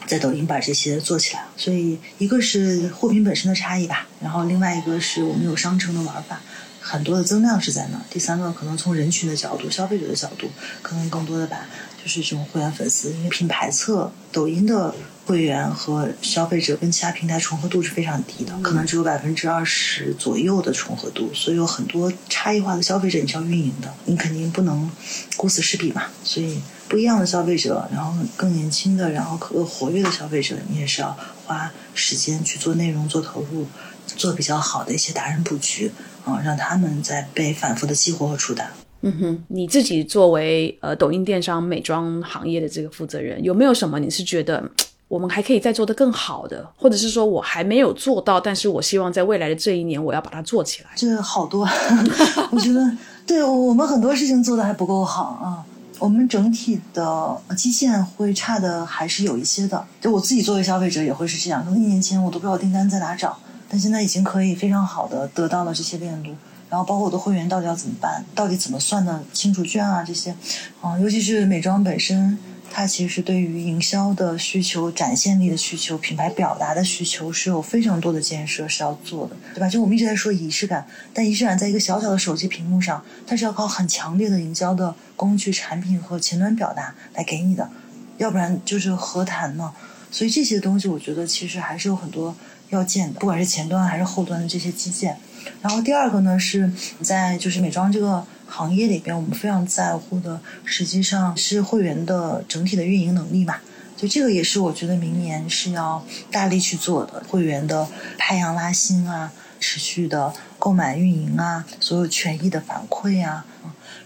[0.06, 1.44] 在抖音把这些做起来。
[1.56, 6.40] 所以一个是货品本身的差异吧，然后另外一个是我们有商城的玩法。
[6.86, 8.02] 很多的增量是在那儿。
[8.10, 10.50] 第三个可能从人群的角度、消费者的角度，
[10.82, 11.66] 可能更多的把
[12.04, 14.94] 就是这种会员粉丝，因为品牌侧抖音的
[15.24, 24.90] 会员和消费者跟其他平台重合度是非常低的，可能只有百分之二十左右的重合度，所以有很多差异化的消费者你是要运营的，你肯定不能
[25.38, 26.02] 顾此失彼嘛。
[26.22, 33.66] 所以不一样的消费者，然后更年轻的，然后可活跃的消费者，你也是要花时间去做内容、做投入。
[34.06, 35.90] 做比较好的一些达人布局
[36.26, 38.70] 啊，让他们在被反复的激活和触达。
[39.04, 44.68] 嗯哼，你自己作为呃抖音电商美妆行业的这个负责人，有没有什么你是觉得
[45.08, 50.90] 我们还可以再做得更好的，或者是说我还没有做到，但是我希望在未来的这一年我要把它做起来？
[50.96, 51.68] 这好多，
[52.50, 52.80] 我觉得
[53.26, 55.64] 对我们很多事情做的还不够好啊。
[56.00, 61.64] 我们整体的基线会差的还是有一些的，就我自己作为消费者也会是这样。
[61.64, 63.38] 可能一年前我都不知道订单在哪找，
[63.68, 66.30] 但现在已经可以非常好的得到了这些链路。
[66.74, 70.34] 然后包括我的会员到底要怎么办，到底怎么算的清除券啊这些，
[70.80, 72.36] 啊，尤其是美妆本身，
[72.68, 79.68] 它其实对于营销的需求、展现力的需求、品牌表达的需求是有非常多的建设是要做的，对吧？
[79.68, 87.70] 就我们一直在说仪式感，但仪式感在一个小小的手机屏幕上，它是要靠很强烈的营销的工具、产品和前端表达来给你的，
[88.18, 89.72] 要不然就是何谈呢？
[90.10, 92.34] 所以这些东西，我觉得其实还是有很多
[92.70, 95.16] 要建的，不管是前端还是后端的这些基建。
[95.62, 96.70] 然后第二个呢，是
[97.00, 103.62] 在就是美妆这个行业里边，我们非常在乎的，实际上是会员的整体的运营能力吧。
[103.96, 107.88] 就这个也是我觉得明年是要大力去做的，会员的
[108.18, 113.46] 派阳拉新啊，持续的购买运营啊，所有权益的反馈啊。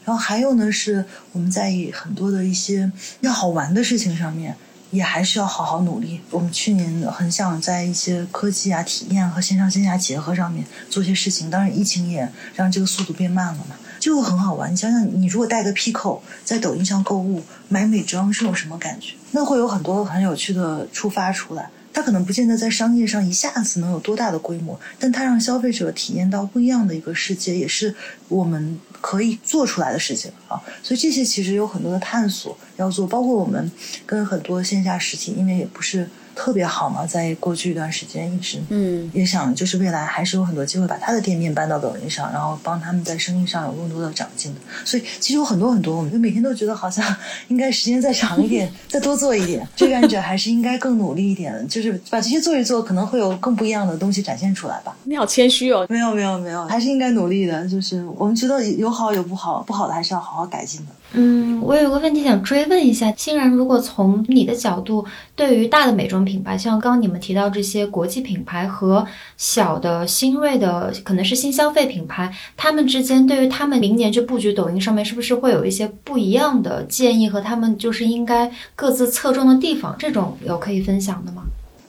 [0.04, 4.56] 然后还有呢，是我们在很多的一些要好玩的事情上面。
[4.90, 6.20] 也还是要好好努力。
[6.30, 14.72] 我们去年很想在一些科技啊、体验和线上线下结合上面做些事情，当然疫情也让这个速度变慢了嘛，就很好玩。
[14.72, 19.14] 你想想，你如果带个 Pico 在抖音上购物买美妆是种什么感觉？
[19.32, 21.70] 那会有很多很有趣的触发出来。
[21.90, 27.92] 它可能不见得在商业上一下子能有多大的规模，但它让消费者体验到不一样的一个世界，也是
[28.28, 30.60] 我们可以做出来的事情啊。
[30.82, 33.70] 所以这些其实有很多的探索要做，包括我们
[34.06, 36.08] 跟很多线下实体，因为也不是。
[36.38, 44.60] 特别好嘛，在过去一段时间一直，嗯，也想就是未来还是有很多机会把他的店面搬到抖音上，然后帮他们在生意上有更多的长进的。
[44.84, 47.04] 所以其实有很多很多，我们就每天都觉得好像
[47.48, 49.66] 应该时间再长一点， 再多做一点。
[49.74, 54.96] 志愿者还是应该更努力一点，就是把这些做一做，可能会有更不一样的东西展现出来吧。
[55.02, 57.66] 你好谦虚哦，没有没有没有，还是应该努力的。
[57.66, 60.92] 就是我们觉得有好有不好，不好的还是要好好改进的。
[61.12, 65.04] 嗯，我有个问题想追问一下，欣然，如果从你的角度，
[65.34, 69.06] 对于大的美妆品牌，像刚刚你们提到这些国际品牌和
[69.38, 79.96] 小的新锐的，可能是新消费品牌，他们之间对于他们明年去布局抖音上面，是不是会有一些不一样的建议和他们就是应该各自侧重的地方？
[79.98, 81.42] 这种有可以分享的吗？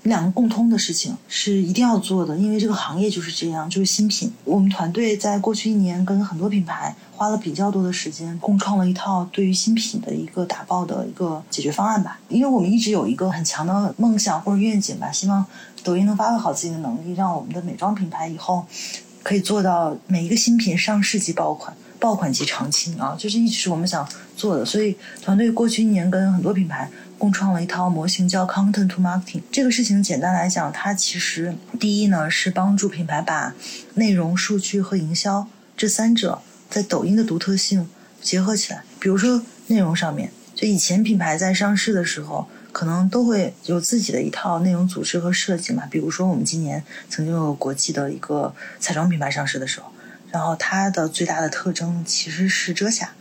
[0.03, 4.31] 两个共通的事情是一定要做的，因为这个行业就是这样，就是新品。
[4.45, 12.17] 我们团队在过去一年跟很多品牌花了比较多的时间，共创了一套对于新品的一个打爆的一个解决方案吧。
[12.29, 15.45] 因为我们一直有一个很强的梦想或者愿景吧，希望
[15.83, 18.65] 抖音能发挥好自己的能力，让我们的美妆品牌以后
[19.21, 24.07] 可以做到每一个新品上市即爆款，爆款即长青啊，就是一直是我们想
[24.37, 24.63] 做的。
[24.63, 26.89] 所以团队过去一年跟很多品牌。
[27.19, 29.41] 共创了一套模型叫 Content to Marketing。
[29.51, 33.53] 这个事情简单来讲，它其实第一呢是帮助品牌把
[33.95, 35.45] 内容、数据和营销
[35.75, 37.89] 这三者在抖音的独特性
[38.21, 38.83] 结合起来。
[38.99, 45.83] 比如说内容上面，就以前品牌在上市的时候，可能都会有自己的一套内容组织和设计嘛。
[45.89, 49.91] 比如说我们今年曾经有国际的一个彩妆品牌上市的时候，
[50.31, 53.11] 然后它的最大的特征其实是遮瑕。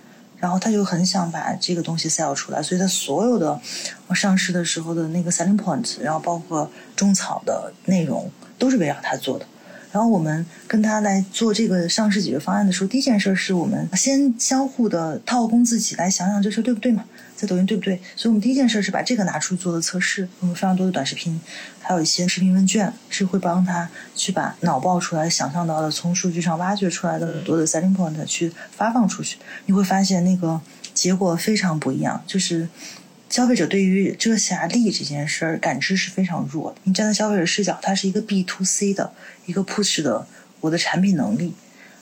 [0.40, 3.61] 然后他就很想把这个东西 sell 出来，所以他所有的
[4.14, 9.44] 上市的时候的那个 selling point，然后包括种草的内容都是围绕他做的。
[9.93, 17.05] 然后我们跟他来做这个上市解决方案的时候，第一件事是我们先相互的套供自己，来想想这事对不对嘛。
[17.39, 17.95] 在抖音对不对？
[18.16, 21.41] 所以我们第一件事是把这个拿出做的测试，我们非常多的短视频，
[21.78, 29.39] 还有一些视频问卷，是会帮他去把脑爆出来、想象到的、从数据上挖掘出来的很多的 selling point 去发放出去。
[29.66, 30.61] 你会发现那个
[30.93, 32.68] 结果非常不一样，就是
[33.31, 36.79] 消费者对于遮瑕力这件事儿感知是非常弱的。
[36.85, 39.12] 你站在消费者视角，它是一个 B to C 的
[39.47, 40.26] 一个 push 的
[40.61, 41.55] 我的产品能力。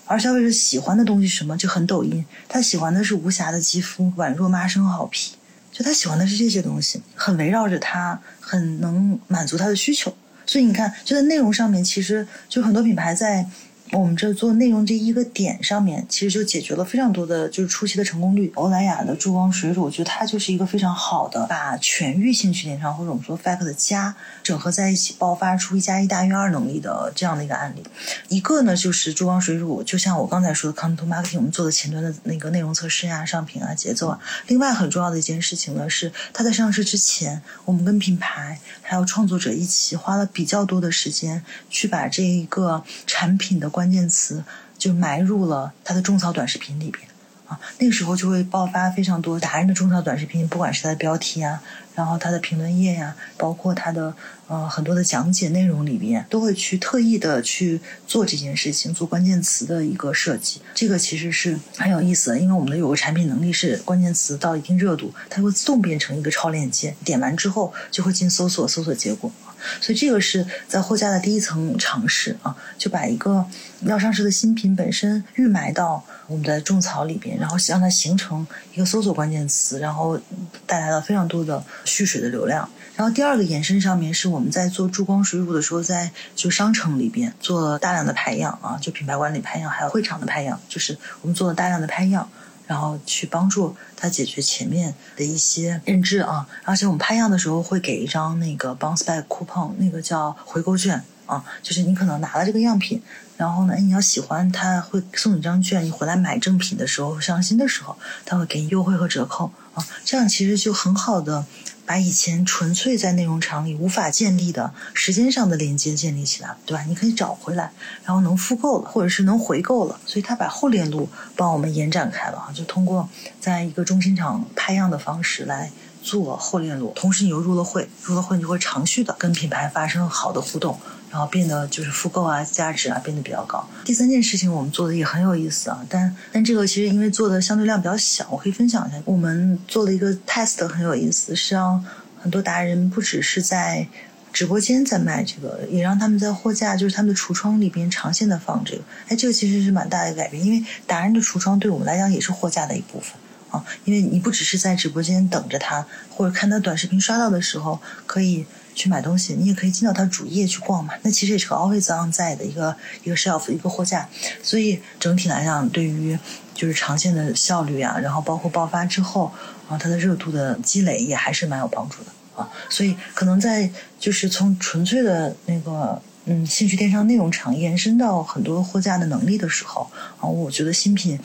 [0.04, 5.32] 而消费者喜欢的东西什么就很抖音，他喜欢的是无瑕的肌肤、宛若妈生好皮，
[5.72, 10.16] 就他喜欢的是这些东西，很围绕着他，很能满足他的需求。
[10.46, 13.46] 所以你看，就在内容上面，其实就很多品牌在。
[13.92, 18.52] 我们这做内容这一个点上面，其实就解决了非常多的就是初期的成功率。
[18.56, 27.84] 欧莱雅的珠光水乳，我觉得它就是一个非常好的把全域兴趣电商或者我们说 fact 的加整合在一起，爆发出一加一大于二能力的这样的一个案例。
[28.28, 34.18] 一个呢就是珠光水乳，就像我刚才说的 content marketing，我们做的前端的那个内容测试呀、上品啊、节奏啊。
[34.48, 43.70] 另外很重要的一件事情呢是，它在上市之前，我们跟品牌还有创作者一起花了比较多的时间去把这一个产品的。
[43.76, 44.42] 关键词
[44.78, 47.06] 就埋入了他的种草短视频里边，
[47.46, 51.62] 啊，那个时候就会爆发非常多达人的种草短视频，不管是他的标题啊，
[51.94, 54.14] 然后他的评论页呀，包括他的
[54.48, 60.62] 呃很多的讲解内容里边，都会去特意的去做这件事情，做关键词的一个设计。
[60.74, 69.30] 这个其实是很有意思的，因为我们的有个产品能力是关键词到一定热度，它会自动变成一个超链接，点完之后就会进搜索，搜索结果。
[69.80, 73.44] 所以这个是在货架的第一层尝试啊，就把一个
[73.82, 80.20] 要上市的新品本身预埋到我们的种草里边，然后让它形成一个搜索关键词，然后
[80.66, 82.68] 带来了非常多的蓄水的流量。
[82.94, 92.28] 然后第二个延伸上面是我们在做珠光水乳的时候，在就商城里边做了大量的排样啊，就品牌管理排样，还有会场的排样，就是我们做了大量的排样。
[92.66, 103.00] 然后去帮助他解决前面的一些认知啊，而且我们拍样的时候会给一张那个 bounce back coupon，那个叫回购券啊，就是你可能拿了这个样品，
[103.36, 111.44] 然后呢，你要喜欢，他会送你张券，你回来买正品的时候上新的时候，他会给你优惠和折扣啊，这样其实就很好的。
[111.86, 116.82] 把以前纯粹在内容场里无法建立的时间上的连接建立起来，对吧？
[116.88, 117.72] 你可以找回来，
[118.04, 123.08] 然后能复购了，或者是能回购了，所以他把后链路帮我们延展开了，就通过
[123.40, 125.70] 在一个中心场拍样的方式来
[126.02, 130.78] 做后链路，同时你又入了会，入了会你就会长续的跟品牌发生好的互动。
[131.10, 133.66] 然后变得就是复购啊，价值啊变得比较高。
[133.84, 139.00] 第三件事情我们做的也很有意思啊，但但这个其实因为做的相对量比较小，我可以分享一下。
[139.04, 141.82] 我们做了一个 test 很有意思，是让
[142.20, 143.86] 很多达人不只是在
[144.32, 148.82] 直播间在卖这个，也让他们在货架，就是他们的橱窗里边长线的放这个。
[149.08, 153.12] 哎，这个其实是蛮大的改变，因为达人的橱窗对我们来讲也是货架的一部分
[153.50, 153.64] 啊。
[153.84, 158.44] 因为你不只是在直播间等着他，或者看他短视频刷到的时候可以。
[158.76, 160.92] 去买东西，你也可以进到它主页去逛嘛。
[161.02, 164.06] 那其实也是个 always on 在的一个一个 shelf 一个货架，
[164.42, 166.16] 所以整体来讲，对于
[166.54, 169.32] 就是长线的效率啊，然后包括爆发之后
[169.66, 172.46] 啊，它的热度的积累也还是蛮有帮助的啊。
[172.68, 181.18] 所以可能在就是从纯粹的那个嗯兴趣电商内容场延伸到很多货架的能力的时候啊，我觉得新品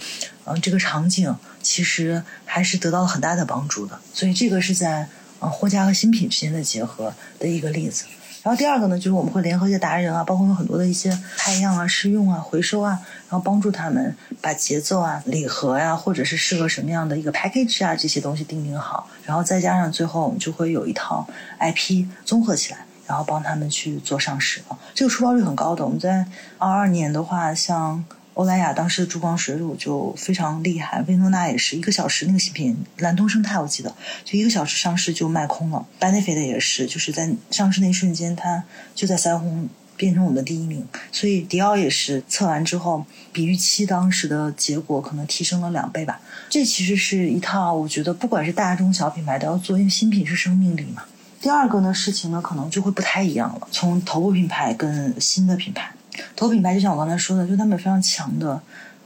[0.45, 3.99] 嗯这个场景其实还是得到了很大的帮助的。
[4.13, 5.09] 所以这个是在。
[5.41, 8.05] 啊，货架和新品之间的结合的一个例子。
[8.43, 19.07] 然后第二个呢，就是我们会联合一些达人啊，包括有很多的一些拍样啊、试用啊、回收啊，然后帮助他们把节奏啊、礼盒呀，或者是适合什么样的一个 package 啊这些东西定定好。
[19.25, 21.27] 然后再加上最后我们就会有一套
[21.59, 24.79] IP 综合起来，然后帮他们去做上市啊。
[24.95, 25.83] 这个出包率很高的。
[25.85, 26.25] 我们在
[26.57, 28.03] 二二年的话，像。
[28.33, 35.85] 欧莱雅当时的珠光水乳就非常厉害，薇诺娜也是一个小时那个新品蓝通生态，我记得就一个小时上市就卖空了。
[35.99, 38.63] Benefit 也是，就是在上市那一瞬间，它
[38.95, 39.67] 就在腮红
[39.97, 40.87] 变成我们的第一名。
[41.11, 46.21] 所以迪奥也是测完之后，比预期当时的结果可能提升了两倍吧。
[46.49, 51.03] 这其实是一套，我觉得不管是大中小品牌都要做，因为新品是生命力嘛。
[51.41, 55.91] 第二个呢，事情呢可能就会不太一样了，从头部品牌跟新的品牌。
[56.35, 58.61] 头品牌就像我刚才说的，就他们有非常强的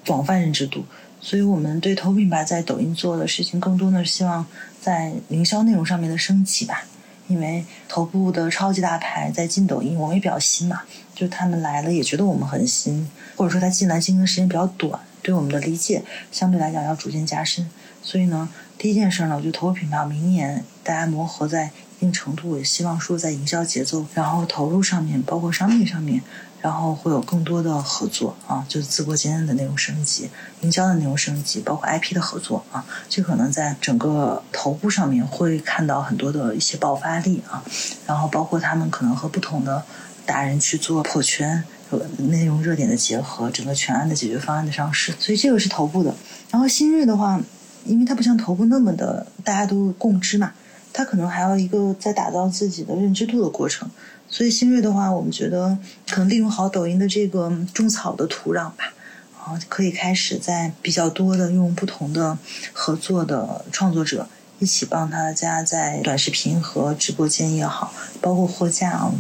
[0.06, 0.86] 广泛认知度，
[1.22, 4.46] 所以我们对头品牌在抖音做的事情，更多的是希望
[4.82, 6.86] 在营销内容上面的升级吧。
[7.28, 10.84] 因为头部的超级大牌在进抖音，我们也比较新嘛，
[11.16, 17.68] 就他们来了也觉得我们很新，或者说他进来经营的时间比较短，对我们的理解相对来讲要逐渐加深。
[18.04, 18.48] 所以呢，
[18.78, 26.22] 第一件事呢，我觉得头部品牌明年大家磨合在一定程度，也希望说在营销节奏，然后投入上面，包括商品上面。
[26.66, 30.28] 然后会有更多的合作啊，就是直播间的内容升级、
[30.62, 37.64] 营销的内容升级，包括 IP 的合作啊，这可能在整个头部上面会看到很多的一些爆发力啊。
[38.08, 39.84] 然后包括他们可能和不同的
[40.26, 41.64] 达人去做破圈、
[42.18, 45.14] 内容热点的结合，整个全案的解决方案的上市。
[45.20, 46.16] 所以这个是头部的。
[46.50, 47.40] 然后新锐的话，
[47.86, 50.52] 因为它不像头部那么的大家都共知嘛，
[50.92, 53.88] 它可能还要一个在打造自己的认知度的过程。
[54.36, 55.78] 所以新锐的话，我们觉得
[56.10, 58.94] 可能利用好抖音的这个种草的土壤吧，
[59.40, 62.38] 啊，可以开始在比较多的用不同的
[62.74, 64.28] 合作的创作者
[64.60, 69.14] 一起帮大家在短视频和直播间也好，包括货架啊，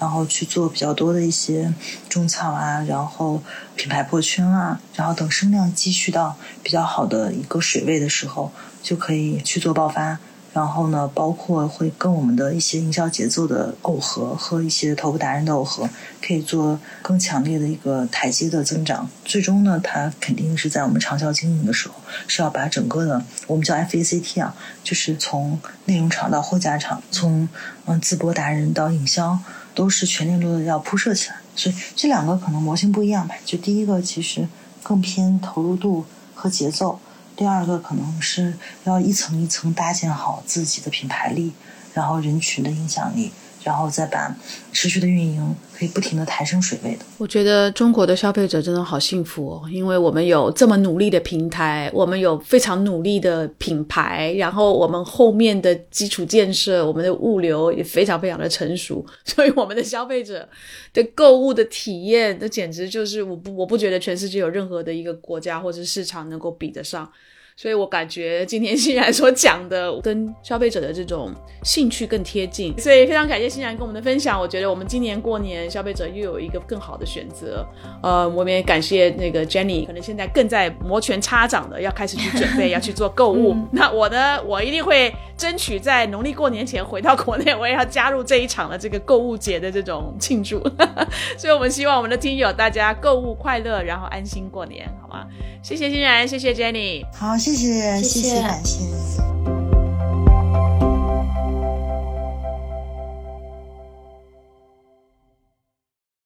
[0.00, 1.72] 然后去做比较多的一些
[2.08, 3.40] 种草啊，然后
[3.76, 8.50] 品牌破圈啊，然后等声量积蓄到比较好的一个水位的时候，
[8.82, 10.18] 就可以去做爆发。
[10.56, 15.86] 然后呢，包括会跟我们的一些营销节奏的耦合和一些头部达人的耦合，
[16.22, 19.06] 可以做更强烈的一个台阶的增长。
[19.22, 21.96] 最终呢，它肯定是在我们长效经营的时候，
[22.26, 27.46] 是要把整个的我们叫 FACT 啊，就是从内容厂到货架厂，从
[27.84, 29.38] 嗯自播达人到营销，
[29.74, 31.36] 都是全链路的要铺设起来。
[31.54, 33.34] 所以这两个可能模型不一样吧。
[33.44, 34.48] 就第一个其实
[34.82, 36.98] 更偏投入度和节奏。
[37.36, 41.52] 第二个可能是要一层一层搭建好自己的品牌力，
[41.92, 43.30] 然后人群的影响力。
[43.66, 44.32] 然后再把
[44.72, 46.98] 持续的运营可以不停的抬升水位的。
[47.18, 60.48] 我觉得中国的消费者真的好幸福哦，因为我们有这么努力的平台，我们有非常努力的品牌，然后我们后面的基础建设，我们的物流也非常非常的成熟， 所以我们的消费者
[60.92, 67.10] 的购物的体验，那简直就是我不我不觉得全世界有任何的一个国家或者市场能够比得上。
[67.56, 71.32] 所以我感觉今天欣然所讲的跟消费者的这种
[71.62, 74.38] 兴趣更贴近，所以非常感谢欣然跟我们的分享。
[74.38, 77.66] 我觉得我们今年过年消费者又有一个更好的选择。
[78.02, 83.56] 呃，我们也感谢那个 Jenny，可能现在更在摩拳擦掌的要开始去准备 要去做购物。
[83.72, 90.60] 那我呢，我一定会争取在农历过年前回到国内，我也要加入这一场的这个购物节的这种庆祝。
[91.38, 95.26] 所以我们希望我们的听友大家购物快乐，然后安心过年，好吗？
[95.62, 97.34] 谢谢欣然，谢谢 Jenny，好。
[97.46, 99.55] 谢谢，谢谢，感谢。